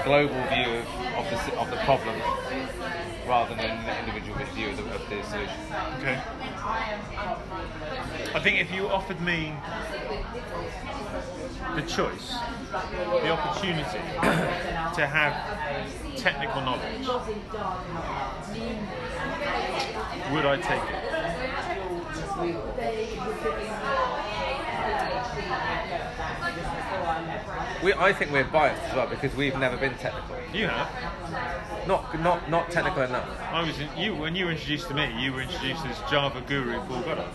global 0.03 0.41
view 0.49 0.73
of, 0.73 0.87
of 1.15 1.29
the 1.29 1.37
of 1.59 1.69
the 1.69 1.77
problem 1.85 2.19
rather 3.27 3.53
than 3.55 3.69
an 3.69 4.07
individual 4.07 4.39
view 4.55 4.69
of 4.69 4.77
the, 4.77 4.83
of 4.95 5.07
the 5.09 5.21
solution. 5.23 5.53
Okay. 5.99 6.19
I 8.33 8.39
think 8.41 8.59
if 8.59 8.71
you 8.73 8.87
offered 8.87 9.21
me 9.21 9.53
the 11.75 11.83
choice, 11.83 12.33
the 12.71 13.29
opportunity 13.29 13.83
to 14.95 15.05
have 15.05 15.35
technical 16.17 16.61
knowledge, 16.61 17.05
would 20.31 20.45
I 20.45 20.57
take 20.57 20.81
it? 20.89 21.03
We, 27.83 27.93
I 27.93 28.11
think 28.11 28.31
we're 28.31 28.43
biased 28.43 28.81
as 28.83 28.95
well 28.95 29.07
because 29.07 29.35
we've 29.35 29.57
never 29.57 29.77
been 29.77 29.93
technical. 29.95 30.35
You 30.53 30.67
have. 30.67 31.87
Not 31.87 32.19
not 32.19 32.49
not 32.49 32.71
technical 32.71 33.03
enough. 33.03 33.29
I 33.51 33.61
was 33.61 33.79
in, 33.79 33.87
you 33.97 34.15
when 34.15 34.35
you 34.35 34.45
were 34.45 34.51
introduced 34.51 34.87
to 34.87 34.93
me. 34.93 35.13
You 35.23 35.33
were 35.33 35.41
introduced 35.41 35.85
as 35.85 35.97
Java 36.09 36.41
guru 36.41 36.79
Paul 36.81 37.01
Goddard. 37.01 37.29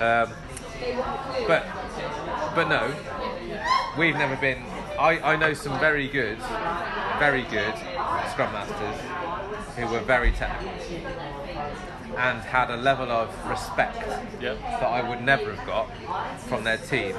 Um, 0.00 0.32
but 1.46 1.66
but 2.54 2.68
no, 2.68 2.94
we've 3.98 4.16
never 4.16 4.36
been. 4.36 4.64
I, 4.98 5.20
I 5.20 5.36
know 5.36 5.52
some 5.52 5.78
very 5.78 6.08
good, 6.08 6.38
very 7.18 7.42
good 7.42 7.74
Scrum 8.30 8.52
Masters 8.52 9.00
who 9.76 9.86
were 9.86 10.00
very 10.00 10.32
technical 10.32 10.72
and 12.16 12.40
had 12.42 12.70
a 12.70 12.76
level 12.76 13.10
of 13.10 13.28
respect 13.48 13.96
Yep. 14.40 14.58
that 14.60 14.82
I 14.82 15.08
would 15.08 15.22
never 15.22 15.54
have 15.54 15.66
got 15.66 15.90
from 16.48 16.64
their 16.64 16.78
team 16.78 17.14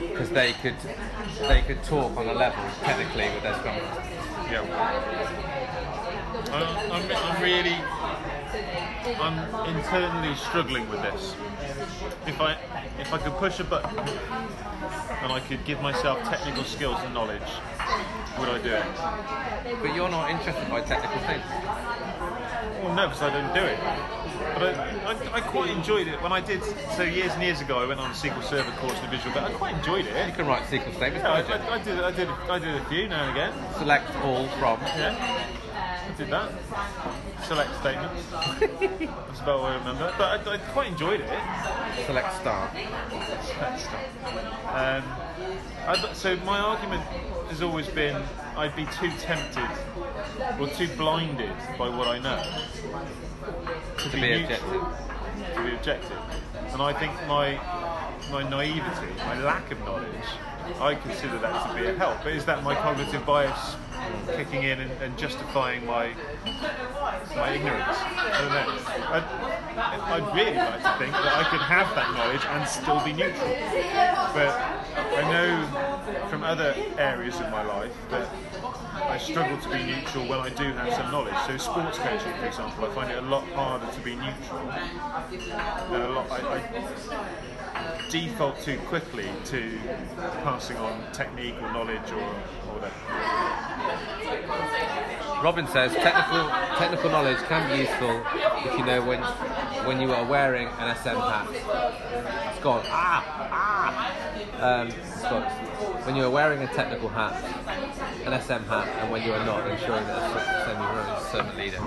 because 0.00 0.30
they 0.30 0.52
could 0.54 0.76
they 1.48 1.62
could 1.62 1.82
talk 1.82 2.16
on 2.16 2.26
a 2.26 2.32
level 2.34 2.62
technically 2.82 3.28
with 3.34 3.42
their 3.42 3.54
Scrum 3.54 3.76
Yeah. 4.50 5.70
I'm, 6.52 6.92
I'm, 6.92 7.12
I'm 7.12 7.42
really, 7.42 7.76
I'm 9.20 9.76
internally 9.76 10.34
struggling 10.36 10.88
with 10.88 11.02
this. 11.02 11.34
If 12.26 12.40
I, 12.40 12.56
if 12.98 13.12
I 13.12 13.18
could 13.18 13.32
push 13.34 13.60
a 13.60 13.64
button 13.64 13.98
and 13.98 15.32
I 15.32 15.40
could 15.40 15.64
give 15.64 15.80
myself 15.82 16.18
technical 16.24 16.64
skills 16.64 16.98
and 17.04 17.14
knowledge, 17.14 17.42
would 18.38 18.48
I 18.48 18.58
do 18.62 18.74
it? 18.74 19.80
But 19.82 19.94
you're 19.94 20.08
not 20.08 20.30
interested 20.30 20.68
by 20.70 20.80
technical 20.82 21.18
things. 21.20 21.44
Well, 22.82 22.94
no, 22.94 23.08
because 23.08 23.22
I 23.22 23.30
don't 23.30 23.54
do 23.54 23.60
it. 23.60 23.78
But 24.54 24.74
I, 24.74 25.12
I, 25.12 25.34
I 25.34 25.40
quite 25.40 25.70
enjoyed 25.70 26.08
it 26.08 26.20
when 26.22 26.32
I 26.32 26.40
did. 26.40 26.62
So 26.96 27.02
years 27.02 27.32
and 27.32 27.42
years 27.42 27.60
ago, 27.60 27.78
I 27.78 27.86
went 27.86 28.00
on 28.00 28.10
a 28.10 28.14
SQL 28.14 28.42
Server 28.42 28.70
course 28.78 28.98
in 29.02 29.10
Visual, 29.10 29.32
but 29.34 29.44
I 29.44 29.52
quite 29.52 29.76
enjoyed 29.76 30.06
it. 30.06 30.26
You 30.26 30.32
can 30.32 30.46
write 30.46 30.62
SQL 30.64 30.94
statements. 30.96 31.24
Yeah, 31.24 31.32
I. 31.32 31.40
I, 31.42 31.74
I 31.74 31.82
did, 31.82 32.00
I 32.00 32.10
did, 32.10 32.28
I 32.28 32.58
did 32.58 32.74
a 32.74 32.84
few 32.86 33.08
now 33.08 33.28
and 33.28 33.36
again. 33.36 33.52
Select 33.78 34.10
all 34.24 34.48
from. 34.58 34.80
Yeah, 34.80 35.44
I 36.08 36.16
did 36.16 36.30
that. 36.30 36.52
Select 37.44 37.70
statements. 37.80 38.22
That's 38.30 39.40
about 39.40 39.60
what 39.60 39.72
I 39.72 39.76
remember. 39.76 40.14
But 40.16 40.46
I, 40.46 40.54
I 40.54 40.58
quite 40.72 40.88
enjoyed 40.88 41.20
it. 41.20 42.06
Select 42.06 42.34
star. 42.40 42.70
Um, 44.70 45.04
I, 45.86 46.10
so 46.14 46.36
my 46.38 46.58
argument 46.58 47.02
has 47.50 47.62
always 47.62 47.88
been 47.88 48.22
I'd 48.56 48.76
be 48.76 48.86
too 48.86 49.10
tempted 49.18 49.68
or 50.60 50.68
too 50.68 50.88
blinded 50.96 51.52
by 51.76 51.88
what 51.88 52.06
I 52.06 52.18
know 52.18 52.42
to, 53.98 54.10
To 54.10 54.16
be 54.16 54.20
neutral, 54.20 54.82
objective. 54.82 55.54
To 55.56 55.64
be 55.64 55.74
objective. 55.74 56.18
And 56.72 56.80
I 56.80 56.92
think 56.92 57.12
my 57.26 57.58
my 58.30 58.48
naivety, 58.48 59.14
my 59.18 59.42
lack 59.42 59.72
of 59.72 59.80
knowledge, 59.80 60.30
I 60.80 60.94
consider 60.94 61.38
that 61.40 61.68
to 61.68 61.80
be 61.80 61.86
a 61.88 61.94
help. 61.94 62.22
But 62.22 62.34
is 62.34 62.44
that 62.44 62.62
my 62.62 62.76
cognitive 62.76 63.26
bias 63.26 63.76
kicking 64.36 64.62
in 64.62 64.80
and, 64.80 64.90
and 65.02 65.18
justifying 65.18 65.84
my 65.84 66.14
my 67.34 67.50
ignorance? 67.54 67.98
I 67.98 68.38
don't 68.38 68.52
know. 68.54 68.70
I'd, 69.10 69.24
I'd 70.22 70.34
really 70.36 70.56
like 70.56 70.82
to 70.82 70.98
think 70.98 71.12
that 71.12 71.34
I 71.34 71.44
could 71.50 71.62
have 71.62 71.88
that 71.96 72.14
knowledge 72.14 72.44
and 72.46 72.68
still 72.68 73.00
be 73.04 73.12
neutral. 73.12 73.50
But 74.34 74.79
I 75.00 75.22
know 75.30 76.28
from 76.28 76.42
other 76.42 76.74
areas 76.98 77.40
of 77.40 77.50
my 77.50 77.62
life 77.62 77.92
that 78.10 78.28
I 78.94 79.18
struggle 79.18 79.58
to 79.58 79.68
be 79.68 79.82
neutral 79.82 80.28
when 80.28 80.40
I 80.40 80.50
do 80.50 80.64
have 80.72 80.92
some 80.94 81.10
knowledge. 81.10 81.34
So 81.46 81.56
sports 81.56 81.98
coaching, 81.98 82.32
for 82.38 82.46
example, 82.46 82.84
I 82.84 82.94
find 82.94 83.10
it 83.10 83.18
a 83.18 83.26
lot 83.26 83.44
harder 83.48 83.90
to 83.90 84.00
be 84.00 84.14
neutral. 84.16 84.60
A 84.60 86.08
lot, 86.12 86.30
I, 86.30 86.58
I 86.58 88.08
default 88.10 88.60
too 88.60 88.78
quickly 88.86 89.28
to 89.46 89.78
passing 90.42 90.76
on 90.76 91.12
technique 91.12 91.54
or 91.62 91.72
knowledge 91.72 92.10
or, 92.10 92.20
or 92.20 92.74
whatever. 92.78 92.94
Robin 95.42 95.66
says 95.68 95.92
technical 95.94 96.48
technical 96.76 97.10
knowledge 97.10 97.38
can 97.48 97.70
be 97.72 97.78
useful 97.78 98.22
if 98.70 98.78
you 98.78 98.84
know 98.84 99.00
when 99.02 99.20
when 99.86 100.00
you 100.00 100.12
are 100.12 100.24
wearing 100.24 100.68
an 100.68 100.94
SM 100.96 101.16
hat. 101.16 101.48
It's 102.12 102.60
gone. 102.62 102.82
Ah 102.86 103.48
ah. 103.50 104.80
Um, 104.80 104.88
it's. 104.88 105.10
When 106.06 106.16
you 106.16 106.24
are 106.24 106.30
wearing 106.30 106.62
a 106.62 106.66
technical 106.66 107.08
hat, 107.08 107.32
an 108.26 108.32
SM 108.40 108.64
hat, 108.66 108.88
and 109.00 109.12
when 109.12 109.22
you 109.22 109.32
are 109.32 109.44
not, 109.46 109.68
ensuring 109.70 110.04
that 110.04 110.18
a 110.18 110.64
semi-rose 110.66 111.26
servant 111.30 111.56
leader. 111.56 111.78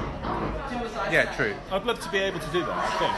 Yeah, 1.12 1.34
true. 1.36 1.54
I'd 1.72 1.84
love 1.86 2.00
to 2.00 2.10
be 2.10 2.20
able 2.20 2.40
to 2.40 2.52
do 2.52 2.62
that. 2.62 2.78
I 2.78 2.90
think. 2.98 3.14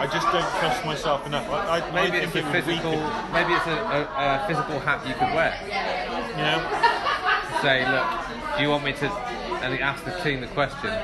I 0.00 0.06
just 0.10 0.26
don't 0.32 0.48
trust 0.58 0.84
myself 0.86 1.26
enough. 1.26 1.48
I, 1.50 1.78
I, 1.78 1.90
Maybe 1.92 2.18
I 2.18 2.20
it's 2.22 2.32
think 2.32 2.46
a 2.46 2.48
it 2.48 2.54
would 2.54 2.64
physical. 2.64 2.96
Maybe 3.32 3.52
it's 3.52 3.66
a, 3.66 3.76
a, 3.76 4.00
a 4.08 4.44
physical 4.48 4.80
hat 4.80 5.06
you 5.06 5.14
could 5.14 5.34
wear. 5.34 5.52
You 6.38 6.44
know, 6.48 6.58
say, 7.60 7.84
look, 7.84 8.06
do 8.56 8.62
you 8.62 8.70
want 8.70 8.84
me 8.84 8.92
to? 8.94 9.06
And 9.62 9.74
he 9.74 9.80
asked 9.80 10.04
the 10.04 10.14
team 10.22 10.40
the 10.40 10.46
question: 10.48 10.94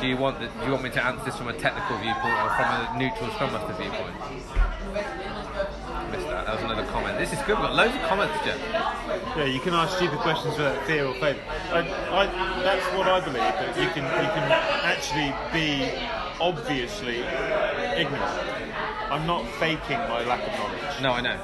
Do 0.00 0.06
you 0.06 0.16
want 0.16 0.38
the, 0.38 0.46
Do 0.46 0.66
you 0.66 0.72
want 0.72 0.82
me 0.84 0.90
to 0.90 1.04
answer 1.04 1.24
this 1.24 1.36
from 1.36 1.48
a 1.48 1.54
technical 1.54 1.96
viewpoint 1.98 2.34
or 2.34 2.50
from 2.54 2.66
a 2.66 2.94
neutral 2.98 3.30
Scrum 3.30 3.52
Master 3.52 3.74
viewpoint? 3.74 4.14
Missed 4.96 6.28
that. 6.28 6.46
That 6.46 6.54
was 6.54 6.62
another 6.62 6.84
comment. 6.86 7.18
This 7.18 7.32
is 7.32 7.38
good. 7.40 7.58
We've 7.58 7.68
got 7.68 7.74
loads 7.74 7.94
of 7.94 8.02
comments, 8.02 8.34
Geoff. 8.44 8.58
Yeah, 9.36 9.44
you 9.44 9.60
can 9.60 9.74
ask 9.74 9.96
stupid 9.96 10.18
questions 10.20 10.56
without 10.56 10.82
fear 10.86 11.04
or 11.06 11.14
favour. 11.14 11.40
I, 11.70 11.80
I, 12.12 12.26
that's 12.62 12.86
what 12.96 13.08
I 13.08 13.20
believe 13.20 13.36
that 13.36 13.76
you 13.76 13.88
can 13.90 14.04
you 14.04 14.30
can 14.32 14.50
actually 14.84 15.34
be 15.52 15.90
obviously 16.40 17.18
ignorant. 18.00 18.32
I'm 19.10 19.26
not 19.26 19.46
faking 19.60 19.98
my 20.08 20.24
lack 20.24 20.46
of 20.46 20.58
knowledge. 20.58 21.02
No, 21.02 21.10
I 21.12 21.20
know. 21.20 21.38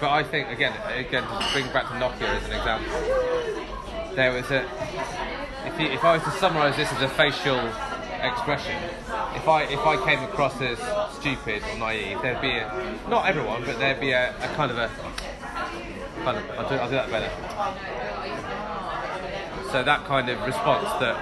But 0.00 0.10
I 0.10 0.22
think 0.22 0.48
again, 0.50 0.74
again, 0.94 1.22
to 1.22 1.48
bring 1.52 1.66
back 1.72 1.88
to 1.88 1.94
Nokia 1.94 2.28
as 2.28 2.44
an 2.46 2.52
example, 2.52 4.14
there 4.14 4.32
was 4.32 4.50
a. 4.50 4.66
If, 5.66 5.80
you, 5.80 5.88
if 5.88 6.04
I 6.04 6.14
was 6.14 6.22
to 6.22 6.30
summarise 6.30 6.76
this 6.76 6.92
as 6.92 7.02
a 7.02 7.08
facial 7.08 7.58
expression, 8.22 8.76
if 9.38 9.48
I 9.48 9.62
if 9.62 9.86
I 9.86 9.96
came 10.04 10.22
across 10.24 10.60
as 10.60 10.78
stupid 11.14 11.62
or 11.70 11.78
naive, 11.78 12.20
there'd 12.22 12.40
be 12.40 12.50
a 12.50 12.66
not 13.08 13.26
everyone, 13.26 13.64
but 13.64 13.78
there'd 13.78 14.00
be 14.00 14.10
a, 14.10 14.34
a 14.36 14.48
kind 14.54 14.70
of 14.70 14.78
a 14.78 14.88
kind 16.24 16.36
of 16.38 16.44
I'll 16.58 16.68
do, 16.68 16.74
I'll 16.74 16.90
do 16.90 16.96
that 16.96 17.10
better. 17.10 17.30
So 19.70 19.84
that 19.84 20.04
kind 20.06 20.28
of 20.28 20.40
response 20.42 20.88
that 20.98 21.16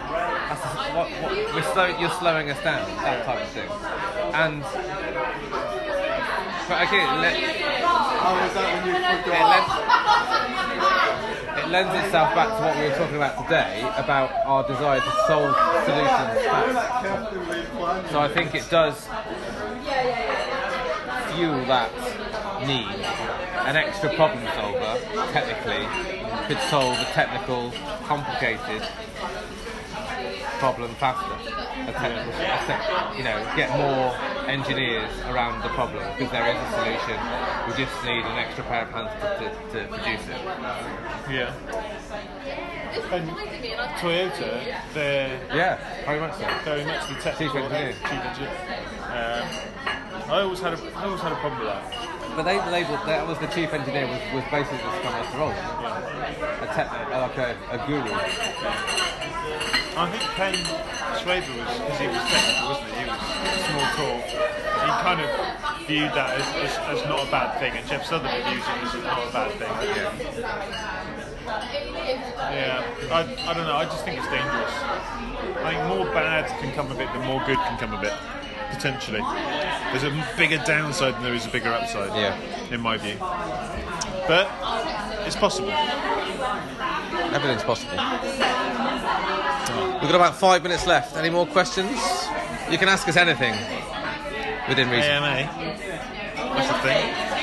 that's 0.48 0.62
just, 0.62 0.94
what, 0.94 1.10
what, 1.10 1.54
we're 1.54 1.72
slow, 1.74 1.86
you're 1.98 2.10
slowing 2.10 2.48
us 2.48 2.62
down, 2.62 2.86
that 3.02 3.26
type 3.26 3.42
of 3.42 3.48
thing, 3.48 3.68
and 4.32 4.62
but 6.68 6.82
again, 6.82 7.20
let, 7.20 7.36
How 7.36 8.34
was 8.42 8.54
that 8.54 8.66
when 8.74 8.86
you 8.86 10.65
lends, 11.68 11.94
itself 12.04 12.34
back 12.34 12.48
to 12.56 12.64
what 12.64 12.76
we 12.76 12.82
were 12.88 12.96
talking 12.96 13.16
about 13.16 13.42
today 13.44 13.80
about 13.96 14.30
our 14.46 14.66
desire 14.66 15.00
to 15.00 15.12
solve 15.26 15.54
solutions 15.84 16.46
fast. 16.46 18.10
So 18.10 18.20
I 18.20 18.28
think 18.28 18.54
it 18.54 18.68
does 18.70 19.06
fuel 21.34 21.64
that 21.66 21.90
need. 22.66 23.04
An 23.66 23.76
extra 23.76 24.14
problem 24.14 24.44
solver, 24.54 25.00
technically, 25.32 25.86
could 26.46 26.60
solve 26.70 26.96
a 26.98 27.04
technical, 27.12 27.72
complicated 28.04 28.82
problem 30.58 30.94
faster. 30.94 31.34
A 31.88 31.92
technical, 31.92 32.32
a 32.32 32.58
tech- 32.66 33.16
you 33.18 33.24
know, 33.24 33.36
get 33.56 33.70
more 33.76 34.14
engineers 34.48 35.10
around 35.28 35.62
the 35.62 35.68
problem 35.70 36.02
because 36.16 36.30
there 36.32 36.46
is 36.48 36.56
a 36.56 36.70
solution. 36.72 37.18
We 37.66 37.84
just 37.84 37.94
need 38.04 38.24
an 38.24 38.38
extra 38.38 38.64
pair 38.64 38.82
of 38.82 38.90
hands 38.90 39.10
to, 39.20 39.28
to, 39.38 39.82
to 39.82 39.88
produce 39.88 40.26
it. 40.28 40.40
Yeah. 41.30 41.52
And 43.12 43.28
Toyota, 43.98 44.82
they're 44.94 45.40
Yeah, 45.54 45.78
very 46.06 46.20
much 46.20 46.34
so. 46.34 46.46
very 46.64 46.84
much 46.84 47.08
the 47.08 47.14
technical 47.16 47.58
engineer. 47.64 47.92
Chief 47.92 48.12
engineer. 48.12 48.50
Um, 49.06 49.48
I 50.30 50.40
always 50.40 50.60
had 50.60 50.74
a 50.74 50.78
I 50.96 51.04
always 51.04 51.20
had 51.20 51.32
a 51.32 51.36
problem 51.36 51.60
with 51.60 51.68
that. 51.68 52.15
But 52.36 52.44
they 52.44 52.60
labelled 52.70 53.00
that 53.06 53.26
was 53.26 53.38
the 53.38 53.46
chief 53.46 53.72
engineer 53.72 54.06
was, 54.06 54.20
was 54.36 54.44
basically 54.52 54.76
the 54.84 54.92
Scrum 55.00 55.16
Master 55.16 55.38
role, 55.40 55.56
a 55.56 56.68
tech, 56.76 56.92
like 56.92 57.38
a, 57.40 57.56
a 57.72 57.78
guru. 57.88 58.12
I 59.96 60.04
think 60.12 60.20
Ken 60.36 60.52
Schwaber 61.16 61.48
was 61.56 61.72
because 61.80 61.96
he 61.96 62.06
was 62.12 62.20
technical, 62.28 62.76
wasn't 62.76 62.92
he? 62.92 63.00
He 63.00 63.08
was 63.08 63.64
small 63.72 63.88
talk. 63.96 64.20
He 64.28 64.90
kind 65.00 65.20
of 65.24 65.32
viewed 65.88 66.12
that 66.12 66.36
as, 66.36 66.44
as, 66.60 67.00
as 67.00 67.08
not 67.08 67.24
a 67.26 67.30
bad 67.32 67.56
thing, 67.56 67.72
and 67.72 67.88
Jeff 67.88 68.04
Sutherland 68.04 68.44
views 68.52 68.68
it 68.68 68.84
as 68.84 68.92
not 69.00 69.24
a 69.24 69.32
bad 69.32 69.56
thing. 69.56 69.72
Yeah, 72.52 72.84
I, 73.16 73.24
I 73.48 73.54
don't 73.56 73.64
know. 73.64 73.80
I 73.80 73.86
just 73.86 74.04
think 74.04 74.20
it's 74.20 74.28
dangerous. 74.28 74.76
I 75.64 75.72
think 75.72 75.88
more 75.88 76.04
bad 76.12 76.52
can 76.60 76.70
come 76.74 76.90
of 76.90 77.00
it 77.00 77.08
than 77.14 77.24
more 77.24 77.40
good 77.46 77.56
can 77.56 77.78
come 77.78 77.94
of 77.94 78.04
it. 78.04 78.12
Potentially, 78.76 79.20
there's 79.20 80.04
a 80.04 80.26
bigger 80.36 80.58
downside 80.66 81.14
than 81.14 81.22
there 81.22 81.34
is 81.34 81.46
a 81.46 81.50
bigger 81.50 81.70
upside. 81.70 82.14
Yeah. 82.14 82.38
in 82.70 82.80
my 82.80 82.98
view. 82.98 83.16
But 84.28 84.50
it's 85.26 85.36
possible. 85.36 85.70
Everything's 87.32 87.62
possible. 87.62 87.96
We've 90.00 90.10
got 90.10 90.14
about 90.14 90.36
five 90.36 90.62
minutes 90.62 90.86
left. 90.86 91.16
Any 91.16 91.30
more 91.30 91.46
questions? 91.46 91.98
You 92.70 92.78
can 92.78 92.88
ask 92.88 93.08
us 93.08 93.16
anything 93.16 93.54
within 94.68 94.90
reason. 94.90 95.10
AMA. 95.10 95.48
That's 96.36 96.68
the 96.68 96.78
thing. 96.80 97.36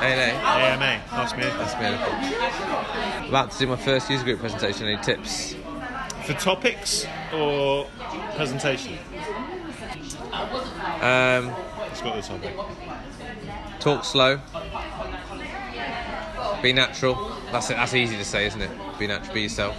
ANA. 0.00 0.32
AMA. 0.42 1.02
Ask 1.12 1.36
me. 1.36 1.42
That's 1.42 1.74
me 1.74 1.86
anything. 1.86 3.28
About 3.28 3.50
to 3.50 3.58
do 3.58 3.66
my 3.66 3.76
first 3.76 4.08
user 4.08 4.24
group 4.24 4.40
presentation. 4.40 4.86
Any 4.86 5.02
tips? 5.02 5.54
For 6.24 6.32
topics 6.34 7.06
or 7.32 7.86
presentation? 8.36 8.98
Um, 11.00 11.54
It's 11.90 12.00
got 12.00 12.16
the 12.16 12.22
topic. 12.22 12.54
talk 13.80 14.04
slow. 14.04 14.40
Be 16.62 16.72
natural. 16.72 17.32
That's 17.52 17.70
it. 17.70 17.74
That's 17.74 17.94
easy 17.94 18.16
to 18.16 18.24
say, 18.24 18.46
isn't 18.46 18.60
it? 18.60 18.70
Be 18.98 19.06
natural. 19.06 19.34
Be 19.34 19.42
yourself. 19.42 19.76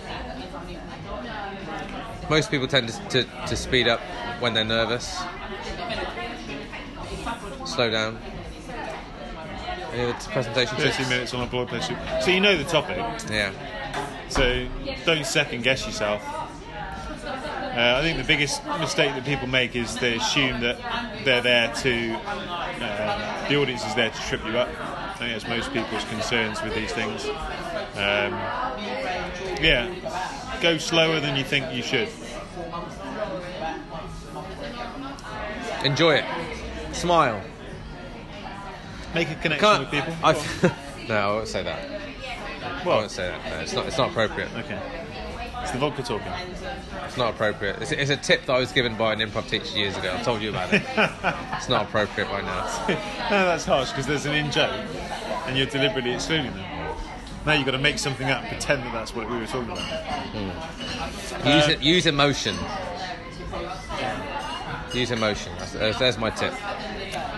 Most 2.29 2.51
people 2.51 2.67
tend 2.67 2.89
to, 2.89 3.07
to, 3.09 3.23
to 3.47 3.55
speed 3.55 3.87
up 3.87 3.99
when 4.39 4.53
they're 4.53 4.63
nervous. 4.63 5.19
Slow 7.65 7.89
down. 7.89 8.17
Any 9.91 10.13
presentation 10.13 10.77
30 10.77 10.91
tips? 10.91 11.09
minutes 11.09 11.33
on 11.33 11.41
a 11.41 11.47
blog 11.49 11.67
post. 11.67 11.91
So 12.21 12.31
you 12.31 12.39
know 12.39 12.55
the 12.55 12.63
topic. 12.63 12.97
Yeah. 13.29 13.51
So 14.29 14.67
don't 15.05 15.25
second 15.25 15.63
guess 15.63 15.85
yourself. 15.85 16.21
Uh, 17.79 17.97
I 17.97 18.01
think 18.01 18.17
the 18.17 18.25
biggest 18.25 18.61
mistake 18.77 19.13
that 19.13 19.23
people 19.23 19.47
make 19.47 19.73
is 19.73 19.95
they 19.95 20.17
assume 20.17 20.59
that 20.59 20.77
they're 21.23 21.39
there 21.39 21.73
to, 21.75 22.13
uh, 22.13 23.47
the 23.47 23.55
audience 23.55 23.85
is 23.85 23.95
there 23.95 24.09
to 24.09 24.21
trip 24.23 24.45
you 24.45 24.57
up. 24.57 24.67
I 24.67 25.13
think 25.13 25.31
that's 25.31 25.47
most 25.47 25.71
people's 25.71 26.03
concerns 26.03 26.61
with 26.61 26.75
these 26.75 26.91
things. 26.91 27.23
Um, 27.95 28.33
yeah, 29.63 30.59
go 30.59 30.77
slower 30.77 31.21
than 31.21 31.37
you 31.37 31.45
think 31.45 31.73
you 31.73 31.81
should. 31.81 32.09
Enjoy 35.85 36.15
it. 36.15 36.25
Smile. 36.91 37.41
Make 39.15 39.29
a 39.29 39.35
connection 39.35 39.69
Can't. 39.69 39.79
with 39.79 39.91
people. 39.91 40.13
I, 40.21 40.33
no, 41.07 41.15
I 41.15 41.33
won't 41.33 41.47
say 41.47 41.63
that. 41.63 42.01
I 42.61 42.85
won't 42.85 43.09
say 43.09 43.29
that. 43.29 43.45
No, 43.45 43.59
it's 43.61 43.71
not. 43.71 43.85
It's 43.85 43.97
not 43.97 44.09
appropriate. 44.09 44.49
Okay. 44.57 45.07
It's 45.69 45.75
the 45.75 45.87
vodka 45.87 46.01
talking. 46.01 46.33
It's 47.05 47.15
not 47.15 47.35
appropriate. 47.35 47.79
It's, 47.79 47.91
it's 47.91 48.09
a 48.09 48.17
tip 48.17 48.47
that 48.47 48.53
I 48.53 48.57
was 48.57 48.71
given 48.71 48.97
by 48.97 49.13
an 49.13 49.19
improv 49.19 49.47
teacher 49.47 49.77
years 49.77 49.95
ago. 49.95 50.15
I 50.17 50.23
told 50.23 50.41
you 50.41 50.49
about 50.49 50.73
it. 50.73 50.81
it's 51.53 51.69
not 51.69 51.85
appropriate 51.85 52.27
right 52.27 52.43
now. 52.43 52.87
no, 53.29 53.45
that's 53.45 53.65
harsh 53.65 53.91
because 53.91 54.07
there's 54.07 54.25
an 54.25 54.33
in 54.33 54.49
joke 54.51 54.73
and 55.45 55.55
you're 55.55 55.67
deliberately 55.67 56.11
excluding 56.11 56.51
them. 56.53 56.95
Now 57.45 57.53
you've 57.53 57.65
got 57.65 57.73
to 57.73 57.77
make 57.77 57.99
something 57.99 58.27
up, 58.31 58.41
and 58.41 58.49
pretend 58.49 58.81
that 58.81 58.93
that's 58.93 59.13
what 59.13 59.29
we 59.29 59.37
were 59.37 59.45
talking 59.45 59.69
about. 59.69 61.45
Use 61.45 61.67
it. 61.67 61.81
Use 61.83 62.07
emotion. 62.07 62.55
Use 64.91 65.11
emotion. 65.11 65.53
That's, 65.59 65.73
there's, 65.73 65.99
there's 65.99 66.17
my 66.17 66.31
tip. 66.31 66.51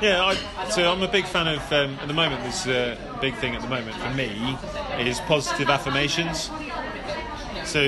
Yeah, 0.02 0.24
I, 0.24 0.70
so 0.70 0.90
I'm 0.90 1.02
a 1.04 1.08
big 1.08 1.26
fan 1.26 1.48
of, 1.48 1.60
um, 1.74 2.00
at 2.02 2.08
the 2.08 2.14
moment, 2.14 2.44
this 2.44 2.66
uh, 2.66 2.96
big 3.20 3.36
thing 3.36 3.56
at 3.56 3.62
the 3.62 3.68
moment 3.68 3.98
for 3.98 4.10
me 4.12 4.58
is 5.00 5.20
positive 5.22 5.70
affirmations. 5.70 6.50
So 7.66 7.82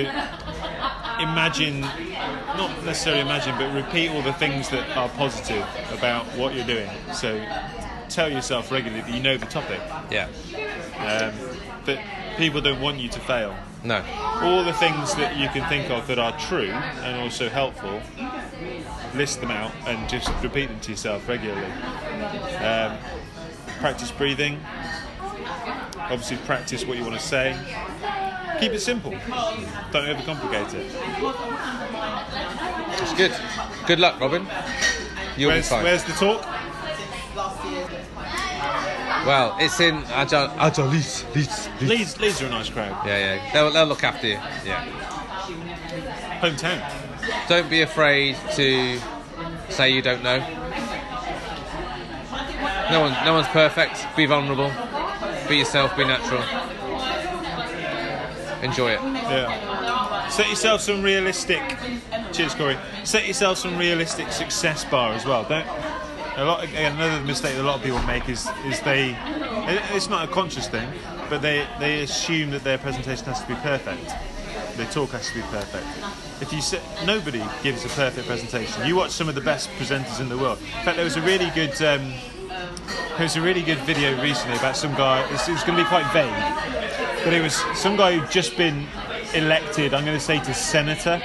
imagine, 1.20 1.80
not 1.80 2.84
necessarily 2.84 3.20
imagine, 3.22 3.56
but 3.58 3.72
repeat 3.74 4.08
all 4.10 4.22
the 4.22 4.32
things 4.34 4.68
that 4.70 4.96
are 4.96 5.08
positive 5.10 5.66
about 5.92 6.24
what 6.36 6.54
you're 6.54 6.66
doing. 6.66 6.90
So 7.12 7.44
tell 8.08 8.30
yourself 8.30 8.70
regularly 8.70 9.02
that 9.02 9.12
you 9.14 9.22
know 9.22 9.36
the 9.36 9.46
topic, 9.46 9.80
Yeah. 10.10 10.26
um, 10.98 11.32
that 11.86 11.98
people 12.36 12.60
don't 12.60 12.80
want 12.80 12.98
you 12.98 13.08
to 13.10 13.20
fail. 13.20 13.56
No. 13.86 14.02
all 14.40 14.64
the 14.64 14.72
things 14.72 15.14
that 15.16 15.36
you 15.36 15.46
can 15.50 15.68
think 15.68 15.90
of 15.90 16.06
that 16.06 16.18
are 16.18 16.34
true 16.38 16.70
and 16.70 17.20
also 17.20 17.50
helpful, 17.50 18.00
list 19.14 19.42
them 19.42 19.50
out 19.50 19.72
and 19.86 20.08
just 20.08 20.30
repeat 20.42 20.70
them 20.70 20.80
to 20.80 20.92
yourself 20.92 21.28
regularly. 21.28 21.70
Um, 22.64 22.96
practice 23.80 24.10
breathing. 24.10 24.58
Obviously, 25.98 26.38
practice 26.38 26.86
what 26.86 26.96
you 26.96 27.04
want 27.04 27.14
to 27.20 27.26
say. 27.26 27.54
Keep 28.60 28.72
it 28.72 28.80
simple. 28.80 29.10
Don't 29.10 30.06
overcomplicate 30.06 30.74
it. 30.74 30.92
It's 33.02 33.14
good. 33.14 33.32
Good 33.86 34.00
luck, 34.00 34.20
Robin. 34.20 34.46
You'll 35.36 35.50
Where's, 35.50 35.66
be 35.66 35.70
fine. 35.74 35.84
where's 35.84 36.04
the 36.04 36.12
talk? 36.12 36.42
Well, 39.26 39.56
it's 39.58 39.80
in 39.80 39.96
Agile. 40.04 40.50
Agile 40.58 40.86
Leeds. 40.86 41.24
Leeds. 41.34 41.68
Leeds. 41.80 41.90
Leeds, 41.90 42.20
Leeds 42.20 42.42
are 42.42 42.46
a 42.46 42.50
nice 42.50 42.68
crowd. 42.68 43.06
Yeah, 43.06 43.18
yeah. 43.36 43.52
They'll, 43.52 43.70
they'll 43.72 43.86
look 43.86 44.04
after 44.04 44.26
you. 44.26 44.38
Yeah. 44.64 44.84
Hometown. 46.40 47.48
Don't 47.48 47.68
be 47.70 47.80
afraid 47.82 48.36
to 48.54 48.98
say 49.70 49.90
you 49.90 50.02
don't 50.02 50.22
know. 50.22 50.38
No 52.90 53.00
one, 53.00 53.24
no 53.24 53.32
one's 53.32 53.48
perfect. 53.48 54.06
Be 54.14 54.26
vulnerable. 54.26 54.70
Be 55.48 55.56
yourself. 55.56 55.96
Be 55.96 56.04
natural. 56.04 56.42
Enjoy 58.64 58.92
it. 58.92 59.00
Yeah. 59.02 60.28
Set 60.28 60.48
yourself 60.48 60.80
some 60.80 61.02
realistic. 61.02 61.60
Cheers, 62.32 62.54
Corey. 62.54 62.78
Set 63.04 63.26
yourself 63.28 63.58
some 63.58 63.76
realistic 63.76 64.32
success 64.32 64.84
bar 64.86 65.12
as 65.12 65.26
well. 65.26 65.44
Don't. 65.44 65.66
A 66.36 66.44
lot. 66.44 66.64
Another 66.74 67.22
mistake 67.24 67.54
that 67.54 67.62
a 67.62 67.62
lot 67.62 67.76
of 67.76 67.82
people 67.82 68.02
make 68.02 68.28
is 68.28 68.48
is 68.66 68.80
they. 68.80 69.16
It's 69.94 70.08
not 70.08 70.28
a 70.28 70.32
conscious 70.32 70.66
thing, 70.66 70.88
but 71.28 71.42
they 71.42 71.66
they 71.78 72.02
assume 72.02 72.50
that 72.50 72.64
their 72.64 72.78
presentation 72.78 73.26
has 73.26 73.42
to 73.42 73.46
be 73.46 73.54
perfect. 73.56 74.10
Their 74.76 74.86
talk 74.86 75.10
has 75.10 75.28
to 75.28 75.34
be 75.34 75.42
perfect. 75.42 75.86
If 76.40 76.52
you 76.52 76.60
say, 76.60 76.80
nobody 77.04 77.42
gives 77.62 77.84
a 77.84 77.88
perfect 77.90 78.26
presentation. 78.26 78.86
You 78.86 78.96
watch 78.96 79.10
some 79.10 79.28
of 79.28 79.34
the 79.36 79.40
best 79.40 79.68
presenters 79.78 80.20
in 80.20 80.28
the 80.28 80.38
world. 80.38 80.58
In 80.58 80.84
fact, 80.84 80.96
there 80.96 81.04
was 81.04 81.16
a 81.16 81.22
really 81.22 81.50
good. 81.50 81.74
Um, 81.82 82.14
there 83.16 83.26
was 83.26 83.36
a 83.36 83.40
really 83.40 83.62
good 83.62 83.78
video 83.78 84.20
recently 84.20 84.56
about 84.56 84.76
some 84.76 84.92
guy. 84.94 85.24
It's, 85.32 85.48
it's 85.48 85.62
going 85.62 85.78
to 85.78 85.84
be 85.84 85.88
quite 85.88 86.10
vague, 86.12 86.63
but 87.24 87.32
it 87.32 87.42
was 87.42 87.54
some 87.74 87.96
guy 87.96 88.18
who'd 88.18 88.30
just 88.30 88.56
been 88.56 88.86
elected. 89.34 89.94
I'm 89.94 90.04
going 90.04 90.16
to 90.16 90.24
say 90.24 90.38
to 90.40 90.54
senator 90.54 91.20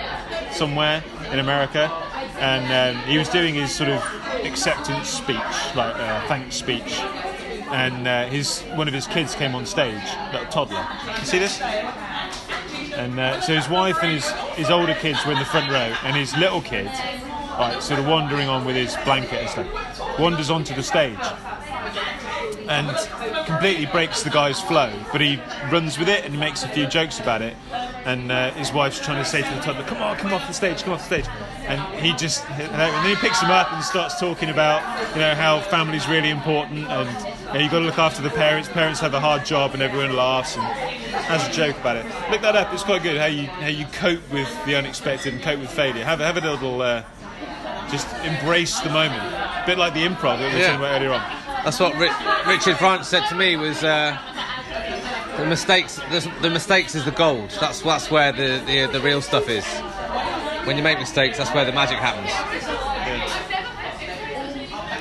somewhere 0.52 1.04
in 1.32 1.40
America, 1.40 1.92
and 2.40 2.96
um, 2.96 3.04
he 3.04 3.18
was 3.18 3.28
doing 3.28 3.54
his 3.54 3.76
sort 3.76 3.90
of 3.90 4.02
acceptance 4.46 5.10
speech, 5.10 5.36
like 5.76 5.94
uh, 5.96 6.26
thanks 6.28 6.56
speech, 6.56 7.00
and 7.72 8.08
uh, 8.08 8.28
his 8.28 8.62
one 8.76 8.88
of 8.88 8.94
his 8.94 9.08
kids 9.08 9.36
came 9.36 9.54
on 9.54 9.66
stage, 9.66 10.02
a 10.34 10.48
toddler. 10.50 10.88
You 11.20 11.26
see 11.26 11.40
this? 11.40 11.60
And 11.62 13.20
uh, 13.20 13.42
so 13.42 13.54
his 13.54 13.70
wife 13.70 13.98
and 14.02 14.14
his, 14.14 14.30
his 14.56 14.70
older 14.70 14.96
kids 14.96 15.26
were 15.26 15.34
in 15.34 15.40
the 15.40 15.46
front 15.46 15.70
row, 15.70 15.94
and 16.04 16.16
his 16.16 16.36
little 16.38 16.62
kid, 16.62 16.90
like 17.60 17.82
sort 17.82 18.00
of 18.00 18.08
wandering 18.08 18.48
on 18.48 18.66
with 18.66 18.76
his 18.76 18.96
blanket 19.04 19.42
and 19.42 19.50
stuff, 19.50 20.20
wanders 20.20 20.50
onto 20.50 20.74
the 20.74 20.84
stage 20.84 21.18
and 22.70 22.88
completely 23.46 23.88
breaks 23.88 24.22
the 24.24 24.30
guy's 24.30 24.62
flow. 24.62 24.92
But 25.12 25.22
he 25.22 25.42
runs 25.72 25.98
with 25.98 26.08
it 26.08 26.24
and 26.24 26.34
he 26.34 26.40
makes 26.40 26.64
a 26.64 26.68
few 26.70 26.86
jokes 26.88 27.20
about 27.20 27.42
it. 27.42 27.56
and 28.06 28.32
uh, 28.32 28.52
his 28.52 28.72
wife's 28.72 29.00
trying 29.04 29.22
to 29.22 29.30
say 29.30 29.42
to 29.42 29.50
the 29.56 29.60
toddler, 29.62 29.84
"Come 29.86 30.02
on, 30.02 30.16
come 30.18 30.34
off 30.34 30.48
the 30.48 30.54
stage, 30.54 30.84
come 30.84 30.94
off 30.94 31.10
the 31.10 31.22
stage," 31.22 31.28
and 31.68 31.82
he 32.00 32.14
just 32.14 32.50
and 32.52 32.74
then 32.80 33.06
he 33.10 33.16
picks 33.16 33.42
him 33.42 33.52
up 33.52 33.72
and 33.74 33.84
starts 33.84 34.20
talking 34.20 34.50
about 34.50 34.82
you 35.16 35.20
know 35.22 35.36
how 35.36 35.60
family's 35.60 36.08
really 36.08 36.30
important 36.30 36.88
and 36.88 37.10
you 37.10 37.54
know, 37.54 37.60
you've 37.60 37.72
got 37.72 37.80
to 37.80 37.86
look 37.86 38.00
after 38.00 38.22
the 38.22 38.30
parents. 38.30 38.70
Parents 38.70 39.00
have 39.02 39.14
a 39.14 39.20
hard 39.20 39.44
job, 39.46 39.74
and 39.74 39.82
everyone 39.84 40.16
laughs 40.16 40.56
and 40.56 40.64
has 40.64 41.48
a 41.48 41.52
joke 41.52 41.78
about 41.80 41.98
it. 41.98 42.06
Look 42.32 42.42
that 42.42 42.56
up; 42.56 42.72
it's 42.74 42.84
quite 42.84 43.04
good 43.04 43.18
how 43.18 43.26
you 43.26 43.48
how 43.48 43.68
you 43.68 43.86
cope 43.94 44.22
with 44.32 44.48
the 44.66 44.76
unexpected 44.76 45.34
and 45.34 45.42
cope 45.44 45.60
with 45.60 45.70
failure. 45.72 46.04
Have 46.06 46.20
have 46.20 46.38
a 46.38 46.42
little. 46.42 46.82
Uh, 46.82 47.04
just 47.92 48.08
embrace 48.24 48.80
the 48.82 48.90
moment, 48.90 49.20
a 49.24 49.64
bit 49.66 49.80
like 49.80 49.96
the 49.96 50.06
improv 50.06 50.38
that 50.38 50.48
we 50.50 50.54
were 50.54 50.60
Yeah. 50.60 50.68
talking 50.68 50.80
about 50.82 50.96
earlier 51.02 51.12
on. 51.12 51.22
That's 51.64 51.80
what 51.80 51.94
Ri- 51.96 52.10
Richard 52.52 52.78
France 52.78 53.08
said 53.08 53.28
to 53.30 53.36
me 53.36 53.56
was 53.56 53.84
uh, 53.84 54.18
the 55.38 55.46
mistakes. 55.46 55.96
The, 56.12 56.32
the 56.42 56.50
mistakes 56.50 56.96
is 56.96 57.06
the 57.06 57.12
gold. 57.12 57.50
That's 57.60 57.82
that's 57.82 58.10
where 58.10 58.32
the, 58.32 58.64
the 58.66 58.88
the 58.92 59.02
real 59.02 59.22
stuff 59.22 59.50
is. 59.50 59.66
When 60.66 60.78
you 60.78 60.84
make 60.84 61.00
mistakes, 61.00 61.38
that's 61.38 61.54
where 61.54 61.66
the 61.66 61.72
magic 61.72 61.98
happens. 61.98 62.32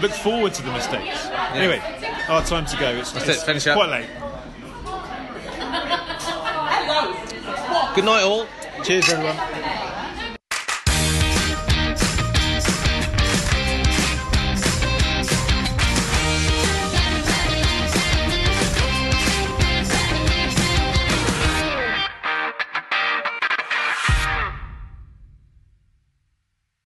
Look 0.02 0.12
forward 0.12 0.54
to 0.54 0.62
the 0.62 0.70
mistakes. 0.72 1.26
Anyway, 1.52 1.80
our 2.28 2.42
time 2.44 2.66
to 2.66 2.76
go. 2.78 2.90
It's, 2.90 3.10
That's 3.12 3.28
it's, 3.28 3.42
it, 3.42 3.46
finish 3.46 3.66
it's 3.66 3.68
up. 3.68 3.76
quite 3.76 3.90
late. 3.90 4.08
Good 7.94 8.04
night, 8.04 8.22
all. 8.22 8.46
Cheers, 8.84 9.08
everyone. 9.08 9.36